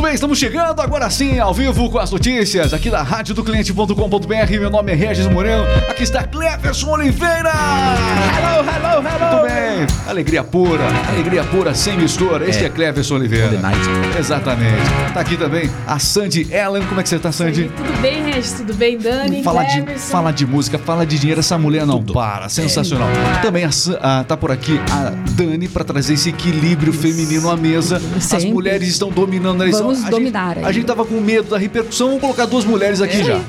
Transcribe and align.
Muito 0.00 0.08
bem, 0.08 0.14
estamos 0.14 0.38
chegando 0.38 0.80
agora 0.80 1.10
sim, 1.10 1.38
ao 1.38 1.52
vivo 1.52 1.90
com 1.90 1.98
as 1.98 2.10
notícias 2.10 2.72
aqui 2.72 2.88
da 2.88 3.02
rádio 3.02 3.34
do 3.34 3.44
cliente.com.br. 3.44 4.50
Meu 4.50 4.70
nome 4.70 4.92
é 4.92 4.94
Regis 4.94 5.26
Moreno, 5.26 5.62
aqui 5.90 6.04
está 6.04 6.22
Cleverson 6.22 6.92
Oliveira. 6.92 7.50
Hello, 7.50 8.66
hello, 8.66 9.06
hello. 9.06 9.42
Muito 9.42 9.46
bem, 9.46 9.86
alegria 10.08 10.42
pura, 10.42 10.84
alegria 11.06 11.44
pura, 11.44 11.74
sem 11.74 11.98
mistura. 11.98 12.48
Este 12.48 12.64
é, 12.64 12.68
é 12.68 12.70
Cleverson 12.70 13.16
Oliveira. 13.16 13.60
Exatamente. 14.18 14.88
Tá 15.12 15.20
aqui 15.20 15.36
também 15.36 15.70
a 15.86 15.98
Sandy 15.98 16.48
Ellen. 16.50 16.82
Como 16.86 16.98
é 16.98 17.02
que 17.02 17.08
você 17.10 17.18
tá, 17.18 17.30
Sandy? 17.30 17.70
Tudo 17.76 18.00
bem, 18.00 18.24
Regis? 18.24 18.52
Tudo 18.52 18.72
bem, 18.72 18.96
Dani? 18.96 19.42
Fala 19.42 19.64
de, 19.64 19.98
fala 19.98 20.32
de 20.32 20.46
música, 20.46 20.78
fala 20.78 21.04
de 21.04 21.18
dinheiro. 21.18 21.40
Essa 21.40 21.58
mulher 21.58 21.84
não 21.84 21.98
Tudo. 21.98 22.14
para, 22.14 22.48
sensacional. 22.48 23.10
É. 23.10 23.42
Também 23.42 23.64
a, 23.64 23.70
a, 24.00 24.24
tá 24.24 24.34
por 24.34 24.50
aqui 24.50 24.80
a 24.90 25.10
Dani 25.32 25.68
para 25.68 25.84
trazer 25.84 26.14
esse 26.14 26.30
equilíbrio 26.30 26.90
feminino 26.90 27.50
à 27.50 27.56
mesa. 27.56 28.00
Sempre. 28.18 28.36
As 28.38 28.44
mulheres 28.46 28.88
estão 28.88 29.10
dominando 29.10 29.60
a 29.60 29.64
eleição. 29.64 29.89
Vamos 29.94 30.06
a 30.06 30.10
dominar. 30.10 30.54
Gente, 30.56 30.66
a 30.66 30.72
gente 30.72 30.86
tava 30.86 31.04
com 31.04 31.20
medo 31.20 31.50
da 31.50 31.58
repercussão, 31.58 32.08
vamos 32.08 32.20
colocar 32.20 32.46
duas 32.46 32.64
mulheres 32.64 33.00
aqui 33.00 33.20
é. 33.20 33.24
já. 33.24 33.40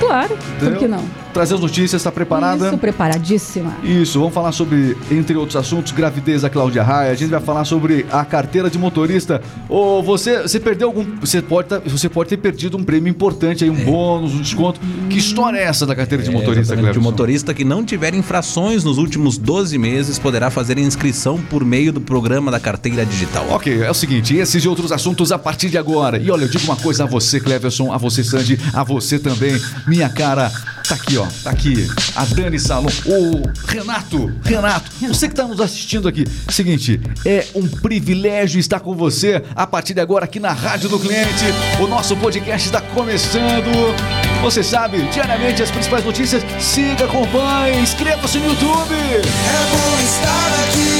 Claro, 0.00 0.36
Entendeu? 0.56 0.70
por 0.70 0.78
que 0.78 0.88
não? 0.88 1.20
trazer 1.32 1.54
as 1.54 1.60
notícias, 1.60 2.00
está 2.00 2.12
preparada? 2.12 2.68
Isso, 2.68 2.78
preparadíssima. 2.78 3.76
Isso, 3.82 4.18
vamos 4.18 4.34
falar 4.34 4.52
sobre, 4.52 4.96
entre 5.10 5.36
outros 5.36 5.56
assuntos, 5.56 5.92
gravidez 5.92 6.42
da 6.42 6.50
Cláudia 6.50 6.82
Raia. 6.82 7.10
A 7.10 7.14
gente 7.14 7.30
vai 7.30 7.40
falar 7.40 7.64
sobre 7.64 8.04
a 8.10 8.24
carteira 8.24 8.68
de 8.68 8.78
motorista. 8.78 9.40
Ou 9.68 10.02
você, 10.02 10.42
você 10.42 10.60
perdeu 10.60 10.88
algum. 10.88 11.04
Você 11.20 11.40
pode, 11.40 11.68
tá, 11.68 11.80
você 11.84 12.08
pode 12.08 12.28
ter 12.28 12.36
perdido 12.36 12.76
um 12.76 12.84
prêmio 12.84 13.10
importante 13.10 13.64
aí, 13.64 13.70
um 13.70 13.78
é. 13.78 13.84
bônus, 13.84 14.34
um 14.34 14.40
desconto. 14.40 14.80
Que 15.08 15.18
história 15.18 15.58
é 15.58 15.62
essa 15.62 15.86
da 15.86 15.94
carteira 15.94 16.22
de 16.22 16.30
é, 16.30 16.32
motorista, 16.32 16.76
De 16.76 16.98
motorista 16.98 17.54
que 17.54 17.64
não 17.64 17.84
tiver 17.84 18.14
infrações 18.14 18.84
nos 18.84 18.98
últimos 18.98 19.38
12 19.38 19.78
meses 19.78 20.18
poderá 20.18 20.50
fazer 20.50 20.78
inscrição 20.78 21.38
por 21.38 21.64
meio 21.64 21.92
do 21.92 22.00
programa 22.00 22.50
da 22.50 22.60
carteira 22.60 23.04
digital. 23.04 23.46
Ok, 23.50 23.82
é 23.82 23.90
o 23.90 23.94
seguinte, 23.94 24.36
esses 24.36 24.64
e 24.64 24.68
outros 24.68 24.92
assuntos 24.92 25.32
a 25.32 25.38
partir 25.38 25.68
de 25.68 25.78
agora. 25.78 26.18
E 26.18 26.30
olha, 26.30 26.44
eu 26.44 26.48
digo 26.48 26.64
uma 26.64 26.76
coisa 26.76 27.04
a 27.04 27.06
você, 27.06 27.40
Cleverson, 27.40 27.92
a 27.92 27.96
você, 27.98 28.22
Sandy, 28.24 28.58
a 28.72 28.82
você 28.82 29.18
também, 29.18 29.60
minha 29.90 30.08
cara. 30.08 30.52
Tá 30.88 30.94
aqui, 30.94 31.18
ó. 31.18 31.26
Tá 31.42 31.50
aqui. 31.50 31.88
A 32.14 32.24
Dani 32.24 32.58
Salom. 32.58 32.88
O 33.06 33.42
Renato. 33.66 34.32
Renato, 34.44 34.90
você 35.08 35.28
que 35.28 35.34
tá 35.34 35.46
nos 35.46 35.60
assistindo 35.60 36.06
aqui. 36.06 36.24
Seguinte, 36.48 37.00
é 37.26 37.46
um 37.56 37.66
privilégio 37.66 38.60
estar 38.60 38.78
com 38.80 38.94
você 38.94 39.42
a 39.54 39.66
partir 39.66 39.94
de 39.94 40.00
agora 40.00 40.24
aqui 40.24 40.38
na 40.38 40.52
Rádio 40.52 40.88
do 40.88 40.98
Cliente. 40.98 41.44
O 41.80 41.88
nosso 41.88 42.16
podcast 42.16 42.68
está 42.68 42.80
começando. 42.80 43.70
Você 44.42 44.62
sabe, 44.62 45.02
diariamente 45.10 45.62
as 45.62 45.70
principais 45.70 46.04
notícias. 46.04 46.42
Siga, 46.60 47.04
acompanhe, 47.04 47.80
inscreva-se 47.80 48.38
no 48.38 48.46
YouTube. 48.46 48.94
É 48.94 49.20
bom 49.70 50.00
estar 50.04 50.64
aqui. 50.64 50.99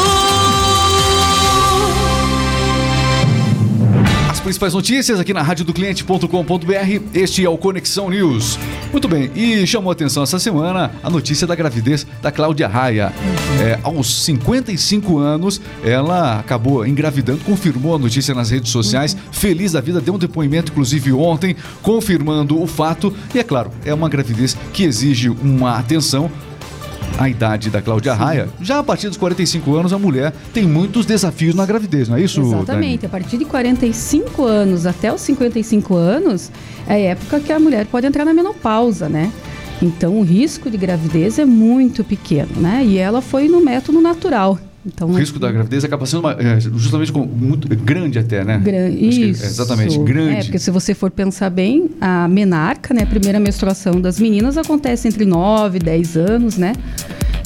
Principais 4.51 4.73
notícias 4.73 5.17
aqui 5.17 5.33
na 5.33 5.41
rádio 5.41 5.63
do 5.63 5.71
cliente.com.br. 5.71 7.01
Este 7.13 7.45
é 7.45 7.49
o 7.49 7.57
Conexão 7.57 8.09
News. 8.09 8.59
Muito 8.91 9.07
bem, 9.07 9.31
e 9.33 9.65
chamou 9.65 9.89
atenção 9.89 10.23
essa 10.23 10.37
semana 10.39 10.91
a 11.01 11.09
notícia 11.09 11.47
da 11.47 11.55
gravidez 11.55 12.05
da 12.21 12.33
Cláudia 12.33 12.67
Raia. 12.67 13.13
É, 13.61 13.79
aos 13.81 14.25
55 14.25 15.19
anos, 15.19 15.61
ela 15.85 16.37
acabou 16.37 16.85
engravidando, 16.85 17.39
confirmou 17.45 17.95
a 17.95 17.97
notícia 17.97 18.35
nas 18.35 18.49
redes 18.49 18.71
sociais. 18.71 19.15
Feliz 19.31 19.71
da 19.71 19.79
vida, 19.79 20.01
deu 20.01 20.15
um 20.15 20.19
depoimento, 20.19 20.73
inclusive 20.73 21.13
ontem, 21.13 21.55
confirmando 21.81 22.61
o 22.61 22.67
fato. 22.67 23.13
E 23.33 23.39
é 23.39 23.43
claro, 23.45 23.71
é 23.85 23.93
uma 23.93 24.09
gravidez 24.09 24.57
que 24.73 24.83
exige 24.83 25.29
uma 25.29 25.77
atenção 25.77 26.29
a 27.17 27.29
idade 27.29 27.69
da 27.69 27.81
Cláudia 27.81 28.13
Raia, 28.13 28.49
já 28.61 28.79
a 28.79 28.83
partir 28.83 29.07
dos 29.07 29.17
45 29.17 29.75
anos 29.75 29.93
a 29.93 29.99
mulher 29.99 30.33
tem 30.53 30.63
muitos 30.63 31.05
desafios 31.05 31.53
na 31.53 31.65
gravidez, 31.65 32.09
não 32.09 32.17
é 32.17 32.21
isso? 32.21 32.41
Exatamente. 32.41 33.01
Dani? 33.01 33.05
A 33.05 33.09
partir 33.09 33.37
de 33.37 33.45
45 33.45 34.43
anos 34.43 34.85
até 34.85 35.13
os 35.13 35.21
55 35.21 35.95
anos 35.95 36.51
é 36.87 36.93
a 36.93 36.99
época 36.99 37.39
que 37.39 37.53
a 37.53 37.59
mulher 37.59 37.85
pode 37.85 38.07
entrar 38.07 38.25
na 38.25 38.33
menopausa, 38.33 39.07
né? 39.07 39.31
Então 39.81 40.19
o 40.19 40.23
risco 40.23 40.69
de 40.69 40.77
gravidez 40.77 41.39
é 41.39 41.45
muito 41.45 42.03
pequeno, 42.03 42.51
né? 42.57 42.83
E 42.85 42.97
ela 42.97 43.21
foi 43.21 43.47
no 43.47 43.61
método 43.61 43.99
natural. 43.99 44.59
Então, 44.85 45.09
o 45.09 45.13
risco 45.13 45.37
da 45.37 45.51
gravidez 45.51 45.83
acaba 45.83 46.05
sendo 46.07 46.21
uma, 46.21 46.33
é, 46.33 46.59
justamente 46.59 47.11
com, 47.11 47.23
muito 47.23 47.67
grande 47.67 48.17
até, 48.17 48.43
né? 48.43 48.57
Grande, 48.57 48.97
isso. 49.29 49.43
É, 49.43 49.45
exatamente, 49.45 49.97
grande. 49.99 50.37
É, 50.37 50.43
porque 50.43 50.57
se 50.57 50.71
você 50.71 50.95
for 50.95 51.11
pensar 51.11 51.51
bem, 51.51 51.91
a 52.01 52.27
menarca, 52.27 52.93
né, 52.93 53.03
a 53.03 53.05
primeira 53.05 53.39
menstruação 53.39 54.01
das 54.01 54.19
meninas 54.19 54.57
acontece 54.57 55.07
entre 55.07 55.23
9 55.23 55.77
e 55.77 55.81
10 55.81 56.17
anos, 56.17 56.57
né? 56.57 56.73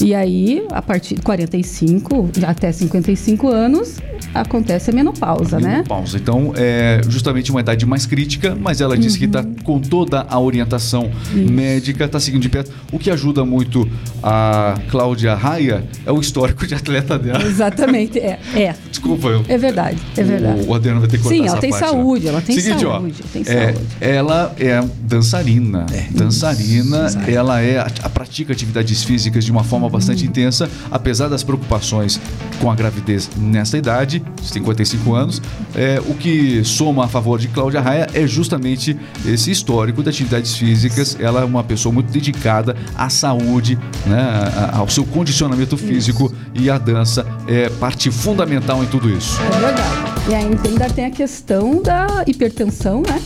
E 0.02 0.14
aí, 0.14 0.64
a 0.70 0.82
partir 0.82 1.14
de 1.14 1.22
45 1.22 2.30
até 2.46 2.70
55 2.70 3.48
anos, 3.48 3.96
acontece 4.34 4.90
a 4.90 4.92
menopausa, 4.92 5.56
a 5.56 5.60
né? 5.60 5.68
Menopausa. 5.68 6.16
Então, 6.16 6.52
é 6.56 7.00
justamente 7.08 7.50
uma 7.50 7.60
idade 7.60 7.86
mais 7.86 8.06
crítica, 8.06 8.56
mas 8.58 8.80
ela 8.80 8.96
disse 8.96 9.16
uhum. 9.16 9.30
que 9.30 9.38
está 9.38 9.62
com 9.64 9.80
toda 9.80 10.26
a 10.28 10.38
orientação 10.38 11.10
Isso. 11.34 11.52
médica, 11.52 12.04
está 12.04 12.20
seguindo 12.20 12.42
de 12.42 12.48
perto. 12.48 12.72
O 12.92 12.98
que 12.98 13.10
ajuda 13.10 13.44
muito 13.44 13.88
a 14.22 14.78
Cláudia 14.90 15.34
Raia 15.34 15.84
é 16.04 16.12
o 16.12 16.20
histórico 16.20 16.66
de 16.66 16.74
atleta 16.74 17.18
dela. 17.18 17.42
Exatamente, 17.42 18.18
é. 18.18 18.38
é. 18.54 18.74
Desculpa, 18.90 19.28
eu. 19.28 19.44
É 19.48 19.56
verdade, 19.56 19.98
é 20.16 20.22
verdade. 20.22 20.64
O, 20.66 20.74
Adriano 20.74 21.00
vai 21.00 21.08
ter 21.08 21.16
que 21.16 21.22
cortar 21.22 21.38
Sim, 21.38 21.48
ela 21.48 21.58
tem 21.58 21.70
parte, 21.70 21.84
saúde, 21.84 22.24
né? 22.24 22.30
ela 22.30 22.40
tem 22.40 22.60
Seguinte, 22.60 22.80
saúde. 22.80 23.14
Ó, 23.24 23.28
tem 23.32 23.42
é, 23.42 23.72
saúde. 23.72 23.86
Ela 24.00 24.54
é 24.58 24.84
dançarina. 25.00 25.86
É. 25.92 26.06
Dançarina, 26.10 27.06
Isso. 27.06 27.18
ela 27.26 27.60
é 27.60 27.78
a, 27.78 27.86
a 28.02 28.08
pratica 28.08 28.52
atividades 28.52 29.02
físicas 29.02 29.44
de 29.44 29.52
uma 29.52 29.64
forma 29.64 29.85
bastante 29.88 30.24
uhum. 30.24 30.30
intensa, 30.30 30.68
apesar 30.90 31.28
das 31.28 31.42
preocupações 31.42 32.20
com 32.60 32.70
a 32.70 32.74
gravidez 32.74 33.30
nessa 33.36 33.76
idade, 33.76 34.22
55 34.42 35.14
anos. 35.14 35.42
É, 35.74 36.00
o 36.06 36.14
que 36.14 36.64
soma 36.64 37.04
a 37.04 37.08
favor 37.08 37.38
de 37.38 37.48
Cláudia 37.48 37.80
Raia 37.80 38.06
é 38.14 38.26
justamente 38.26 38.96
esse 39.24 39.50
histórico 39.50 40.02
de 40.02 40.08
atividades 40.08 40.56
físicas. 40.56 41.16
Ela 41.20 41.40
é 41.40 41.44
uma 41.44 41.64
pessoa 41.64 41.92
muito 41.92 42.10
dedicada 42.10 42.76
à 42.96 43.08
saúde, 43.08 43.78
né, 44.06 44.70
ao 44.72 44.88
seu 44.88 45.04
condicionamento 45.04 45.76
físico 45.76 46.26
isso. 46.26 46.64
e 46.64 46.70
a 46.70 46.78
dança 46.78 47.26
é 47.46 47.68
parte 47.68 48.10
fundamental 48.10 48.82
em 48.82 48.86
tudo 48.86 49.10
isso. 49.10 49.38
É 49.40 49.60
verdade. 49.60 50.06
E 50.28 50.34
ainda 50.34 50.90
tem 50.90 51.04
a 51.04 51.10
questão 51.10 51.80
da 51.82 52.24
hipertensão, 52.26 53.02
né? 53.02 53.20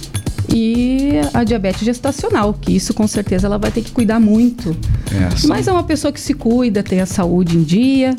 e 0.54 1.20
a 1.32 1.44
diabetes 1.44 1.82
gestacional, 1.82 2.52
que 2.52 2.74
isso 2.74 2.92
com 2.92 3.06
certeza 3.06 3.46
ela 3.46 3.58
vai 3.58 3.70
ter 3.70 3.82
que 3.82 3.92
cuidar 3.92 4.18
muito. 4.18 4.76
É, 5.12 5.46
Mas 5.46 5.66
é 5.66 5.72
uma 5.72 5.82
pessoa 5.82 6.12
que 6.12 6.20
se 6.20 6.34
cuida, 6.34 6.82
tem 6.82 7.00
a 7.00 7.06
saúde 7.06 7.56
em 7.56 7.62
dia, 7.62 8.16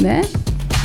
né? 0.00 0.22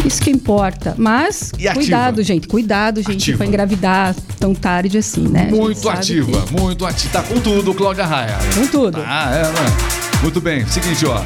Isso 0.06 0.22
que 0.22 0.29
importa. 0.29 0.95
Mas, 0.97 1.51
cuidado, 1.73 2.22
gente. 2.22 2.47
Cuidado, 2.47 3.01
gente, 3.01 3.35
para 3.35 3.45
engravidar 3.45 4.16
tão 4.40 4.53
tarde 4.53 4.97
assim, 4.97 5.28
né? 5.28 5.50
Muito 5.51 5.90
ativa, 5.90 6.41
que... 6.44 6.53
muito 6.53 6.85
ativa. 6.85 7.13
Tá 7.13 7.23
com 7.23 7.40
tudo, 7.40 7.73
Cláudia 7.73 8.06
Raia. 8.06 8.38
Com 8.53 8.67
tudo. 8.67 9.01
Ah, 9.06 9.31
é, 9.34 9.41
né? 9.41 10.22
Muito 10.22 10.40
bem. 10.40 10.66
Seguinte, 10.67 11.06
ó. 11.06 11.22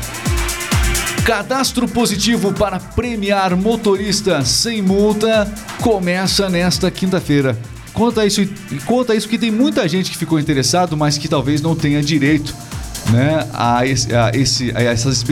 Cadastro 1.25 1.87
positivo 1.87 2.51
para 2.53 2.79
premiar 2.79 3.55
motorista 3.55 4.43
sem 4.43 4.81
multa 4.81 5.51
começa 5.81 6.49
nesta 6.49 6.89
quinta-feira. 6.89 7.57
Conta 7.93 8.25
isso, 8.25 8.41
conta 8.85 9.13
isso 9.13 9.27
que 9.27 9.37
tem 9.37 9.51
muita 9.51 9.87
gente 9.87 10.09
que 10.09 10.17
ficou 10.17 10.39
interessado, 10.39 10.97
mas 10.97 11.17
que 11.17 11.27
talvez 11.27 11.61
não 11.61 11.75
tenha 11.75 12.01
direito 12.01 12.55
né, 13.11 13.47
a, 13.53 13.85
esse, 13.85 14.15
a, 14.15 14.31
esse, 14.33 14.71
a, 14.75 14.81
essas 14.81 15.23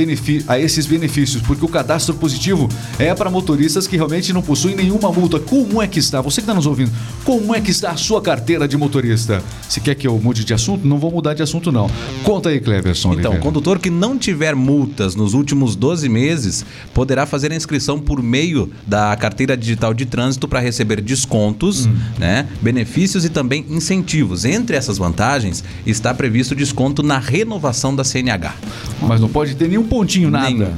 a 0.48 0.60
esses 0.60 0.86
benefícios, 0.86 1.42
porque 1.42 1.64
o 1.64 1.68
cadastro 1.68 2.14
positivo 2.16 2.68
é 2.98 3.14
para 3.16 3.30
motoristas 3.30 3.88
que 3.88 3.96
realmente 3.96 4.34
não 4.34 4.42
possuem 4.42 4.76
nenhuma 4.76 5.12
multa. 5.12 5.40
Como 5.40 5.82
é 5.82 5.88
que 5.88 6.00
está? 6.00 6.22
Você 6.22 6.42
que 6.42 6.46
está 6.46 6.54
nos 6.54 6.66
ouvindo, 6.66 6.92
como 7.24 7.56
é 7.56 7.62
que 7.62 7.72
está 7.72 7.92
a 7.92 7.98
sua 7.98 8.22
carteira 8.22 8.68
de 8.68 8.78
motorista? 8.78 9.42
Se 9.68 9.80
quer 9.80 9.96
que 9.96 10.08
eu 10.08 10.20
mude 10.20 10.44
de 10.44 10.54
assunto, 10.54 10.88
não 10.88 10.98
vou 11.00 11.12
mudar 11.12 11.34
de 11.34 11.42
assunto, 11.42 11.72
não. 11.72 11.90
Conta 12.24 12.50
aí, 12.50 12.60
Cleverson. 12.60 13.14
Então, 13.14 13.34
o 13.34 13.40
condutor 13.40 13.80
que 13.80 13.90
não 13.90 14.18
tiver 14.18 14.56
multas 14.56 15.16
nos 15.16 15.34
últimos 15.34 15.76
12 15.76 16.10
meses 16.10 16.66
poderá 16.94 17.26
fazer 17.26 17.52
a 17.52 17.56
inscrição 17.56 18.00
por 18.00 18.22
meio 18.22 18.72
da 18.86 19.16
carteira 19.16 19.56
digital 19.56 19.94
de 19.94 20.06
trânsito 20.06 20.48
para 20.48 20.60
receber 20.60 21.02
descontos, 21.02 21.86
hum. 21.86 21.96
né, 22.18 22.48
benefícios 22.62 23.26
e 23.26 23.30
também 23.30 23.66
incentivos. 23.70 24.46
Entre 24.46 24.76
essas 24.76 24.98
vantagens 24.98 25.64
está 25.86 26.14
previsto 26.14 26.56
desconto 26.56 27.02
na 27.02 27.20
renovação 27.20 27.69
da 27.96 28.04
CNH. 28.04 28.54
Mas 29.02 29.20
não 29.20 29.30
pode 29.30 29.56
ter 29.56 29.68
nenhum 29.68 29.84
pontinho, 29.84 30.30
nada. 30.30 30.50
Nenhum. 30.50 30.72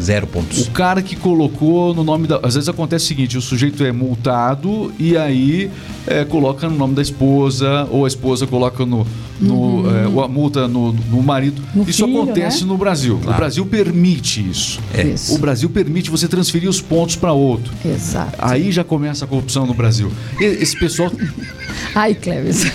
Zero 0.00 0.26
pontos. 0.26 0.66
O 0.66 0.70
cara 0.72 1.00
que 1.02 1.14
colocou 1.14 1.94
no 1.94 2.02
nome 2.02 2.26
da. 2.26 2.40
Às 2.42 2.54
vezes 2.54 2.68
acontece 2.68 3.04
o 3.04 3.08
seguinte: 3.08 3.38
o 3.38 3.40
sujeito 3.40 3.84
é 3.84 3.92
multado 3.92 4.92
e 4.98 5.16
aí 5.16 5.70
é, 6.04 6.24
coloca 6.24 6.68
no 6.68 6.76
nome 6.76 6.94
da 6.94 7.02
esposa, 7.02 7.86
ou 7.90 8.04
a 8.04 8.08
esposa 8.08 8.44
coloca 8.44 8.84
no, 8.84 9.06
no, 9.40 9.84
é, 9.88 10.24
a 10.24 10.28
multa 10.28 10.66
no, 10.66 10.92
no 10.92 11.22
marido. 11.22 11.62
No 11.72 11.88
isso 11.88 12.06
filho, 12.06 12.22
acontece 12.22 12.62
né? 12.62 12.66
no 12.66 12.76
Brasil. 12.76 13.20
O 13.22 13.32
Brasil 13.34 13.64
permite 13.66 14.48
isso. 14.50 14.80
Isso. 14.98 15.32
O 15.32 15.38
Brasil 15.38 15.70
permite 15.70 16.10
você 16.10 16.26
transferir 16.26 16.68
os 16.68 16.80
pontos 16.80 17.14
para 17.14 17.32
outro. 17.32 17.72
Exato. 17.84 18.34
Aí 18.38 18.72
já 18.72 18.82
começa 18.82 19.24
a 19.24 19.28
corrupção 19.28 19.64
no 19.64 19.74
Brasil. 19.74 20.10
E- 20.40 20.44
Esse 20.44 20.76
pessoal. 20.76 21.12
Ai, 21.94 22.14
Cleves. 22.14 22.64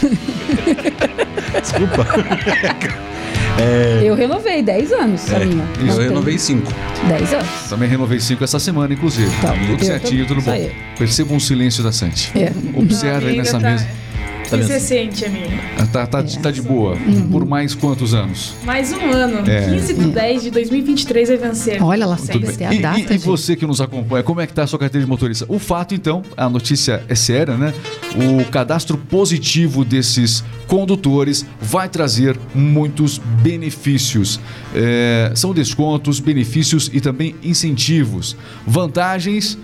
Desculpa. 1.62 2.08
Eu 4.04 4.16
renovei 4.16 4.62
10 4.62 4.92
anos 4.94 5.34
a 5.34 5.40
minha. 5.40 5.64
Eu 5.80 5.86
Não 5.86 5.96
tem- 5.96 6.04
renovei 6.08 6.40
cinco. 6.40 6.72
10 7.08 7.34
anos. 7.34 7.48
Também 7.70 7.90
renovei 7.90 8.20
cinco 8.20 8.44
essa 8.44 8.60
semana, 8.60 8.94
inclusive. 8.94 9.30
Tá, 9.42 9.52
tudo 9.54 9.72
eu 9.74 9.80
certinho, 9.80 10.26
tô- 10.26 10.36
tudo 10.36 10.46
bom. 10.46 10.56
isso. 10.56 10.72
Perceba 10.98 11.34
um 11.34 11.40
silêncio 11.40 11.84
da 11.84 11.92
Santi. 11.92 12.32
É. 12.38 12.52
Observe 12.74 13.36
nessa 13.36 13.60
tá- 13.60 13.70
mesa. 13.72 13.88
Que 14.50 14.64
você 14.64 14.80
sente, 14.80 15.26
amiga? 15.26 15.48
Tá, 15.92 16.08
tá, 16.08 16.24
tá 16.24 16.52
de 16.52 16.62
boa. 16.62 16.98
Por 17.32 17.46
mais 17.46 17.76
quantos 17.76 18.14
anos? 18.14 18.54
Mais 18.64 18.92
um 18.92 19.12
ano. 19.12 19.50
É. 19.50 19.70
15 19.70 19.94
de 19.94 20.06
10 20.08 20.44
de 20.44 20.52
2023 20.52 21.30
vai 21.30 21.38
vencer. 21.38 21.84
Olha 21.84 22.06
lá, 22.06 22.16
Tudo 22.16 22.26
sempre 22.26 22.48
bem. 22.48 22.58
tem 22.58 22.68
a 22.68 22.74
E, 22.74 22.80
data. 22.82 23.14
e- 23.14 23.16
e 23.16 23.18
você 23.20 23.56
que 23.56 23.66
nos 23.66 23.80
acompanha, 23.80 24.24
como 24.24 24.42
é 24.42 24.48
que 24.48 24.54
tá 24.54 24.64
a 24.64 24.68
sua 24.68 24.80
carteira 24.80 25.06
de 25.06 25.10
motorista? 25.10 25.46
O 25.48 25.60
fato, 25.60 25.94
então, 25.94 26.22
a 26.36 26.50
notícia 26.50 27.04
é 27.08 27.16
séria, 27.16 27.56
né? 27.58 27.74
O 28.16 28.44
cadastro 28.50 28.98
positivo 28.98 29.86
desses 29.86 30.44
condutores 30.68 31.46
vai 31.62 31.88
trazer 31.90 32.38
muitos 32.56 33.20
benefícios. 33.42 34.40
É, 34.74 35.32
são 35.36 35.54
descontos, 35.54 36.20
benefícios 36.20 36.90
e 36.94 37.00
também 37.00 37.36
incentivos. 37.44 38.36
Vantagens 38.66 39.58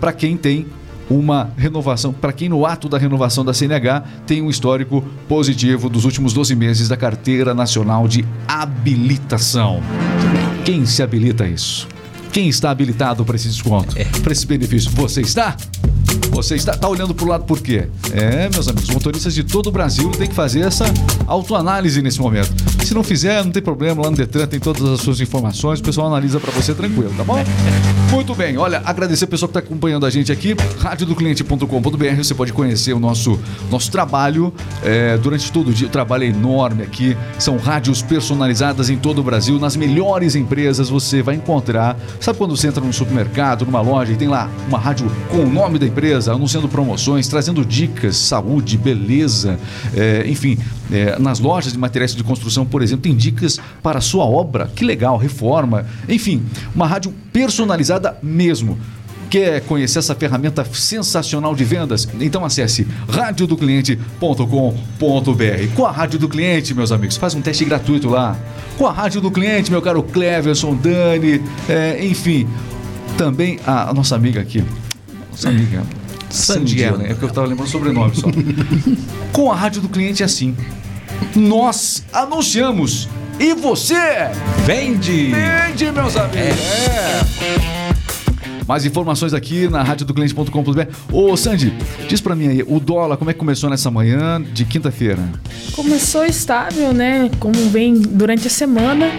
para 0.00 0.12
quem 0.12 0.36
tem 0.36 0.66
uma 1.10 1.50
renovação, 1.56 2.12
para 2.12 2.32
quem 2.32 2.48
no 2.48 2.64
ato 2.64 2.88
da 2.88 2.98
renovação 2.98 3.44
da 3.44 3.52
CNH 3.52 4.04
tem 4.26 4.40
um 4.40 4.48
histórico 4.48 5.04
positivo 5.28 5.88
dos 5.88 6.04
últimos 6.04 6.32
12 6.32 6.54
meses 6.54 6.88
da 6.88 6.96
Carteira 6.96 7.54
Nacional 7.54 8.08
de 8.08 8.24
Habilitação. 8.46 9.82
Quem 10.64 10.86
se 10.86 11.02
habilita 11.02 11.44
a 11.44 11.48
isso? 11.48 11.88
Quem 12.32 12.48
está 12.48 12.70
habilitado 12.70 13.24
para 13.24 13.36
esse 13.36 13.48
desconto? 13.48 13.94
Para 14.22 14.32
esse 14.32 14.46
benefício? 14.46 14.90
Você 14.92 15.20
está? 15.20 15.56
Você 16.32 16.54
está 16.54 16.72
tá 16.72 16.88
olhando 16.88 17.14
para 17.14 17.24
o 17.26 17.28
lado 17.28 17.44
por 17.44 17.60
quê? 17.60 17.88
É, 18.10 18.48
meus 18.48 18.66
amigos, 18.66 18.88
motoristas 18.88 19.34
de 19.34 19.44
todo 19.44 19.66
o 19.66 19.70
Brasil 19.70 20.10
têm 20.12 20.26
que 20.26 20.34
fazer 20.34 20.60
essa 20.60 20.86
autoanálise 21.26 22.00
nesse 22.00 22.18
momento. 22.20 22.50
Se 22.84 22.94
não 22.94 23.04
fizer, 23.04 23.44
não 23.44 23.52
tem 23.52 23.62
problema, 23.62 24.02
lá 24.02 24.10
no 24.10 24.16
Detran 24.16 24.46
tem 24.46 24.58
todas 24.58 24.82
as 24.82 25.00
suas 25.00 25.20
informações, 25.20 25.78
o 25.78 25.82
pessoal 25.82 26.06
analisa 26.08 26.40
para 26.40 26.50
você 26.50 26.74
tranquilo, 26.74 27.12
tá 27.16 27.22
bom? 27.22 27.36
Muito 28.10 28.34
bem, 28.34 28.56
olha, 28.56 28.82
agradecer 28.84 29.26
o 29.26 29.28
pessoal 29.28 29.48
que 29.48 29.58
está 29.58 29.66
acompanhando 29.66 30.04
a 30.04 30.10
gente 30.10 30.32
aqui, 30.32 30.56
radiodocliente.com.br, 30.78 32.16
você 32.16 32.34
pode 32.34 32.52
conhecer 32.52 32.92
o 32.92 32.98
nosso, 32.98 33.38
nosso 33.70 33.90
trabalho 33.90 34.52
é, 34.82 35.16
durante 35.18 35.52
todo 35.52 35.68
o 35.68 35.72
dia, 35.72 35.86
o 35.86 35.90
trabalho 35.90 36.24
é 36.24 36.28
enorme 36.28 36.82
aqui, 36.82 37.16
são 37.38 37.56
rádios 37.56 38.02
personalizadas 38.02 38.90
em 38.90 38.96
todo 38.96 39.20
o 39.20 39.22
Brasil, 39.22 39.58
nas 39.58 39.76
melhores 39.76 40.34
empresas 40.34 40.88
você 40.88 41.22
vai 41.22 41.34
encontrar, 41.34 41.96
sabe 42.20 42.38
quando 42.38 42.56
você 42.56 42.68
entra 42.68 42.82
num 42.82 42.92
supermercado, 42.92 43.64
numa 43.64 43.80
loja 43.80 44.12
e 44.12 44.16
tem 44.16 44.28
lá 44.28 44.50
uma 44.66 44.78
rádio 44.78 45.10
com 45.30 45.38
o 45.38 45.48
nome 45.48 45.78
da 45.78 45.86
empresa, 46.22 46.32
anunciando 46.32 46.68
promoções, 46.68 47.26
trazendo 47.26 47.64
dicas, 47.64 48.16
saúde, 48.16 48.78
beleza, 48.78 49.58
é, 49.94 50.24
enfim, 50.26 50.56
é, 50.90 51.18
nas 51.18 51.40
lojas 51.40 51.72
de 51.72 51.78
materiais 51.78 52.14
de 52.14 52.22
construção, 52.22 52.64
por 52.64 52.82
exemplo, 52.82 53.02
tem 53.02 53.14
dicas 53.14 53.58
para 53.82 53.98
a 53.98 54.00
sua 54.00 54.24
obra, 54.24 54.70
que 54.74 54.84
legal, 54.84 55.16
reforma, 55.16 55.84
enfim, 56.08 56.42
uma 56.74 56.86
rádio 56.86 57.12
personalizada 57.32 58.16
mesmo. 58.22 58.78
Quer 59.28 59.62
conhecer 59.62 59.98
essa 59.98 60.14
ferramenta 60.14 60.62
sensacional 60.62 61.54
de 61.54 61.64
vendas? 61.64 62.06
Então 62.20 62.44
acesse 62.44 62.86
radiodocliente.com.br. 63.08 65.74
Com 65.74 65.86
a 65.86 65.90
Rádio 65.90 66.18
do 66.18 66.28
Cliente, 66.28 66.74
meus 66.74 66.92
amigos, 66.92 67.16
faz 67.16 67.34
um 67.34 67.40
teste 67.40 67.64
gratuito 67.64 68.10
lá. 68.10 68.36
Com 68.76 68.86
a 68.86 68.92
Rádio 68.92 69.22
do 69.22 69.30
Cliente, 69.30 69.70
meu 69.70 69.80
caro 69.80 70.02
Cleverson, 70.02 70.74
Dani, 70.74 71.42
é, 71.66 72.04
enfim, 72.04 72.46
também 73.16 73.58
a, 73.66 73.88
a 73.88 73.94
nossa 73.94 74.14
amiga 74.14 74.38
aqui, 74.38 74.62
nossa 75.30 75.48
amiga, 75.48 75.82
Sandiela, 76.32 77.04
é 77.04 77.14
que 77.14 77.22
eu 77.22 77.28
estava 77.28 77.46
lembrando 77.46 77.68
o 77.68 77.70
sobrenome 77.70 78.14
só. 78.14 78.28
Com 79.32 79.50
a 79.50 79.54
Rádio 79.54 79.82
do 79.82 79.88
Cliente 79.88 80.22
é 80.22 80.26
assim. 80.26 80.56
Nós 81.34 82.04
anunciamos 82.12 83.08
e 83.38 83.54
você 83.54 84.30
Vende! 84.64 85.32
Vende, 85.32 85.90
meus 85.92 86.16
amigos. 86.16 86.58
É. 86.58 87.81
Mais 88.66 88.84
informações 88.86 89.34
aqui 89.34 89.68
na 89.68 89.82
radiodocliente.com.br. 89.82 90.82
Ô, 91.12 91.36
Sandy, 91.36 91.72
diz 92.08 92.20
pra 92.20 92.34
mim 92.34 92.48
aí, 92.48 92.62
o 92.66 92.78
dólar, 92.78 93.16
como 93.16 93.30
é 93.30 93.32
que 93.32 93.38
começou 93.38 93.68
nessa 93.68 93.90
manhã 93.90 94.40
de 94.40 94.64
quinta-feira? 94.64 95.18
Começou 95.74 96.24
estável, 96.24 96.92
né? 96.92 97.30
Como 97.40 97.54
vem 97.70 97.94
durante 97.94 98.46
a 98.46 98.50
semana. 98.50 99.10